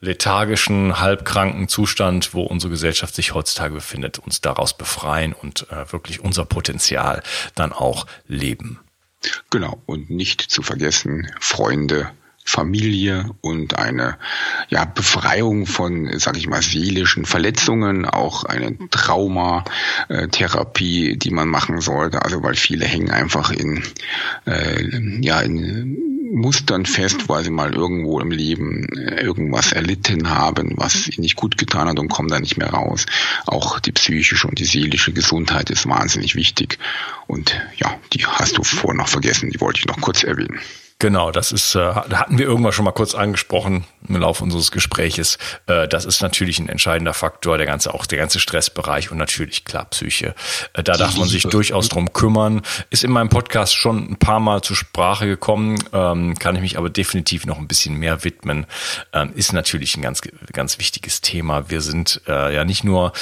lethargischen, 0.00 0.98
halbkranken 0.98 1.68
Zustand, 1.68 2.32
wo 2.32 2.42
unsere 2.42 2.70
Gesellschaft 2.70 3.14
sich 3.14 3.34
heutzutage 3.34 3.74
befindet, 3.74 4.18
uns 4.18 4.40
daraus 4.40 4.76
befreien 4.76 5.34
und 5.34 5.70
äh, 5.70 5.92
wirklich 5.92 6.20
unser 6.20 6.46
Potenzial 6.46 7.22
dann 7.54 7.72
auch 7.72 8.06
leben. 8.26 8.80
Genau, 9.50 9.82
und 9.84 10.08
nicht 10.08 10.40
zu 10.40 10.62
vergessen, 10.62 11.30
Freunde 11.38 12.10
Familie 12.44 13.30
und 13.40 13.78
eine 13.78 14.18
ja, 14.68 14.84
Befreiung 14.84 15.64
von, 15.66 16.10
sag 16.18 16.36
ich 16.36 16.48
mal, 16.48 16.62
seelischen 16.62 17.24
Verletzungen, 17.24 18.04
auch 18.06 18.42
eine 18.44 18.76
Traumatherapie, 18.90 21.16
die 21.16 21.30
man 21.30 21.48
machen 21.48 21.80
sollte. 21.80 22.22
Also 22.22 22.42
weil 22.42 22.56
viele 22.56 22.86
hängen 22.86 23.10
einfach 23.10 23.52
in, 23.52 23.84
äh, 24.46 25.00
ja, 25.20 25.40
in 25.40 26.10
Mustern 26.32 26.86
fest, 26.86 27.28
weil 27.28 27.44
sie 27.44 27.50
mal 27.50 27.74
irgendwo 27.74 28.20
im 28.20 28.30
Leben 28.30 28.86
äh, 28.96 29.22
irgendwas 29.22 29.72
erlitten 29.72 30.30
haben, 30.30 30.74
was 30.76 31.08
ihnen 31.08 31.22
nicht 31.22 31.36
gut 31.36 31.58
getan 31.58 31.88
hat 31.88 31.98
und 31.98 32.08
kommen 32.08 32.28
da 32.28 32.40
nicht 32.40 32.56
mehr 32.56 32.70
raus. 32.70 33.06
Auch 33.46 33.80
die 33.80 33.92
psychische 33.92 34.46
und 34.46 34.58
die 34.58 34.64
seelische 34.64 35.12
Gesundheit 35.12 35.70
ist 35.70 35.88
wahnsinnig 35.88 36.36
wichtig. 36.36 36.78
Und 37.26 37.60
ja, 37.76 37.98
die 38.12 38.24
hast 38.26 38.58
du 38.58 38.62
vorher 38.62 38.96
noch 38.96 39.08
vergessen, 39.08 39.50
die 39.50 39.60
wollte 39.60 39.80
ich 39.80 39.86
noch 39.86 40.00
kurz 40.00 40.24
erwähnen. 40.24 40.60
Genau, 41.00 41.30
das 41.30 41.50
ist, 41.50 41.74
äh, 41.76 41.94
hatten 41.94 42.36
wir 42.36 42.44
irgendwann 42.44 42.72
schon 42.72 42.84
mal 42.84 42.92
kurz 42.92 43.14
angesprochen 43.14 43.84
im 44.06 44.16
Laufe 44.16 44.44
unseres 44.44 44.70
Gespräches. 44.70 45.38
Äh, 45.66 45.88
das 45.88 46.04
ist 46.04 46.20
natürlich 46.20 46.58
ein 46.58 46.68
entscheidender 46.68 47.14
Faktor, 47.14 47.56
der 47.56 47.66
ganze, 47.66 47.94
auch 47.94 48.04
der 48.04 48.18
ganze 48.18 48.38
Stressbereich 48.38 49.10
und 49.10 49.16
natürlich 49.16 49.64
klar 49.64 49.86
Psyche. 49.86 50.34
Äh, 50.74 50.82
da 50.82 50.98
darf 50.98 51.16
man 51.16 51.26
sich 51.26 51.44
durchaus 51.44 51.88
drum 51.88 52.12
kümmern. 52.12 52.60
Ist 52.90 53.02
in 53.02 53.12
meinem 53.12 53.30
Podcast 53.30 53.74
schon 53.74 54.10
ein 54.10 54.16
paar 54.16 54.40
Mal 54.40 54.60
zur 54.60 54.76
Sprache 54.76 55.26
gekommen, 55.26 55.82
ähm, 55.94 56.38
kann 56.38 56.54
ich 56.56 56.60
mich 56.60 56.76
aber 56.76 56.90
definitiv 56.90 57.46
noch 57.46 57.56
ein 57.56 57.66
bisschen 57.66 57.94
mehr 57.94 58.22
widmen. 58.22 58.66
Ähm, 59.14 59.32
ist 59.34 59.54
natürlich 59.54 59.96
ein 59.96 60.02
ganz, 60.02 60.20
ganz 60.52 60.78
wichtiges 60.78 61.22
Thema. 61.22 61.70
Wir 61.70 61.80
sind 61.80 62.20
äh, 62.28 62.54
ja 62.54 62.66
nicht 62.66 62.84
nur 62.84 63.14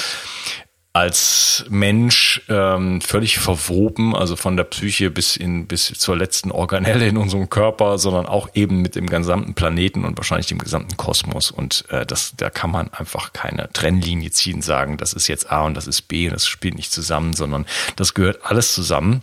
als 0.99 1.65
Mensch 1.69 2.43
ähm, 2.49 3.01
völlig 3.01 3.39
verwoben, 3.39 4.17
also 4.17 4.35
von 4.35 4.57
der 4.57 4.65
Psyche 4.65 5.13
bis 5.13 5.37
in 5.37 5.69
bis 5.69 5.93
zur 5.97 6.17
letzten 6.17 6.51
Organelle 6.51 7.07
in 7.07 7.17
unserem 7.17 7.49
Körper, 7.49 7.99
sondern 7.99 8.27
auch 8.27 8.49
eben 8.55 8.83
mit 8.83 8.97
dem 8.97 9.07
gesamten 9.07 9.55
Planeten 9.55 10.05
und 10.05 10.19
wahrscheinlich 10.19 10.49
dem 10.49 10.59
gesamten 10.59 10.97
Kosmos. 10.97 11.53
Und 11.53 11.85
äh, 11.91 12.05
das, 12.05 12.35
da 12.37 12.51
kann 12.51 12.73
man 12.73 12.93
einfach 12.93 13.33
keine 13.33 13.73
Trennlinie 13.73 14.33
ziehen, 14.33 14.61
sagen, 14.61 14.97
das 14.97 15.13
ist 15.13 15.29
jetzt 15.29 15.53
A 15.53 15.63
und 15.67 15.77
das 15.77 15.87
ist 15.87 16.03
B 16.03 16.27
und 16.27 16.33
das 16.33 16.49
spielt 16.49 16.75
nicht 16.75 16.91
zusammen, 16.91 17.33
sondern 17.33 17.65
das 17.95 18.15
gehört 18.15 18.41
alles 18.43 18.75
zusammen. 18.75 19.23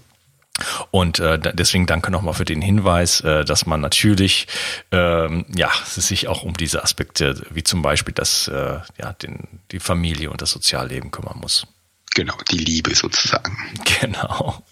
Und 0.91 1.19
äh, 1.19 1.37
deswegen 1.37 1.85
danke 1.85 2.11
nochmal 2.11 2.33
für 2.33 2.45
den 2.45 2.61
Hinweis, 2.61 3.21
äh, 3.21 3.43
dass 3.43 3.65
man 3.65 3.81
natürlich 3.81 4.47
ähm, 4.91 5.45
ja 5.53 5.69
sich 5.85 6.27
auch 6.27 6.43
um 6.43 6.53
diese 6.55 6.83
Aspekte 6.83 7.41
wie 7.49 7.63
zum 7.63 7.81
Beispiel 7.81 8.13
das 8.13 8.47
äh, 8.47 8.79
ja 8.97 9.13
den 9.13 9.59
die 9.71 9.79
Familie 9.79 10.29
und 10.29 10.41
das 10.41 10.51
Sozialleben 10.51 11.11
kümmern 11.11 11.39
muss. 11.39 11.67
Genau, 12.13 12.35
die 12.49 12.57
Liebe 12.57 12.95
sozusagen. 12.95 13.57
Genau. 14.01 14.63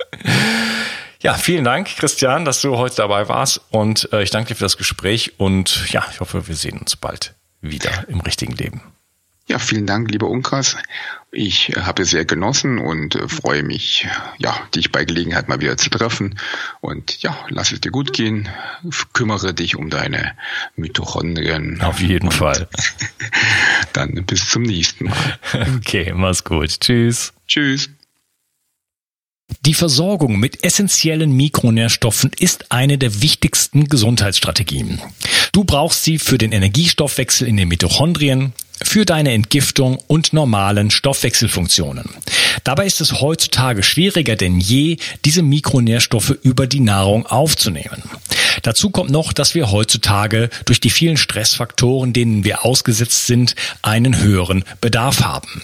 Ja, 1.22 1.36
vielen 1.36 1.64
Dank, 1.64 1.88
Christian, 1.96 2.44
dass 2.44 2.62
du 2.62 2.78
heute 2.78 2.98
dabei 2.98 3.30
warst 3.30 3.62
und 3.72 4.12
äh, 4.12 4.24
ich 4.24 4.30
danke 4.30 4.50
dir 4.50 4.56
für 4.56 4.66
das 4.66 4.78
Gespräch 4.78 5.40
und 5.40 5.90
ja, 5.92 6.06
ich 6.12 6.20
hoffe, 6.20 6.48
wir 6.48 6.56
sehen 6.56 6.78
uns 6.78 6.98
bald 6.98 7.34
wieder 7.62 8.08
im 8.10 8.20
richtigen 8.20 8.54
Leben. 8.54 8.93
Ja, 9.50 9.60
vielen 9.60 9.86
Dank, 9.86 10.10
lieber 10.10 10.30
Unkas. 10.30 10.78
Ich 11.32 11.74
habe 11.76 12.04
es 12.04 12.12
sehr 12.12 12.24
genossen 12.24 12.78
und 12.78 13.16
äh, 13.16 13.28
freue 13.28 13.64
mich, 13.64 14.08
ja, 14.38 14.56
dich 14.74 14.92
bei 14.92 15.04
Gelegenheit 15.04 15.50
mal 15.50 15.60
wieder 15.60 15.76
zu 15.76 15.90
treffen. 15.90 16.40
Und 16.80 17.22
ja, 17.22 17.38
lass 17.50 17.74
es 17.74 17.82
dir 17.82 17.92
gut 17.92 18.14
gehen. 18.14 18.48
Kümmere 19.12 19.54
dich 19.54 19.76
um 19.76 19.90
deine 19.90 20.34
Mitochondrien. 20.78 21.82
Auf 21.82 22.00
jeden 22.00 22.32
Fall. 22.32 22.70
Dann 23.94 24.14
bis 24.26 24.50
zum 24.50 24.64
nächsten 24.64 25.06
Mal. 25.06 25.40
Okay, 25.78 26.14
mach's 26.16 26.44
gut. 26.44 26.80
Tschüss. 26.80 27.34
Tschüss. 27.48 27.90
Die 29.66 29.74
Versorgung 29.74 30.40
mit 30.40 30.64
essentiellen 30.64 31.32
Mikronährstoffen 31.32 32.32
ist 32.38 32.72
eine 32.72 32.98
der 32.98 33.22
wichtigsten 33.22 33.86
Gesundheitsstrategien. 33.88 35.02
Du 35.52 35.64
brauchst 35.64 36.04
sie 36.04 36.18
für 36.18 36.38
den 36.38 36.52
Energiestoffwechsel 36.52 37.48
in 37.48 37.58
den 37.58 37.68
Mitochondrien, 37.68 38.54
für 38.84 39.06
deine 39.06 39.34
Entgiftung 39.34 39.98
und 40.08 40.34
normalen 40.34 40.92
Stoffwechselfunktionen. 40.92 42.10
Dabei 42.64 42.86
ist 42.86 43.02
es 43.02 43.22
heutzutage 43.22 43.84
schwieriger 43.84 44.36
denn 44.36 44.60
je, 44.60 44.98
diese 45.26 45.42
Mikronährstoffe 45.42 46.38
über 46.44 46.68
die 46.68 46.80
Nahrung 46.80 47.26
aufzunehmen. 47.26 48.04
Dazu 48.62 48.90
kommt 48.90 49.10
noch, 49.10 49.34
dass 49.34 49.56
wir 49.56 49.72
heutzutage 49.72 50.50
durch 50.66 50.80
die 50.80 50.90
vielen 50.90 51.18
Stressfaktoren, 51.18 52.14
denen 52.14 52.44
wir 52.44 52.66
ausgesetzt 52.66 53.28
sind, 53.28 53.56
einen 53.82 54.22
höheren 54.22 54.64
Bedarf 54.80 55.22
haben. 55.22 55.64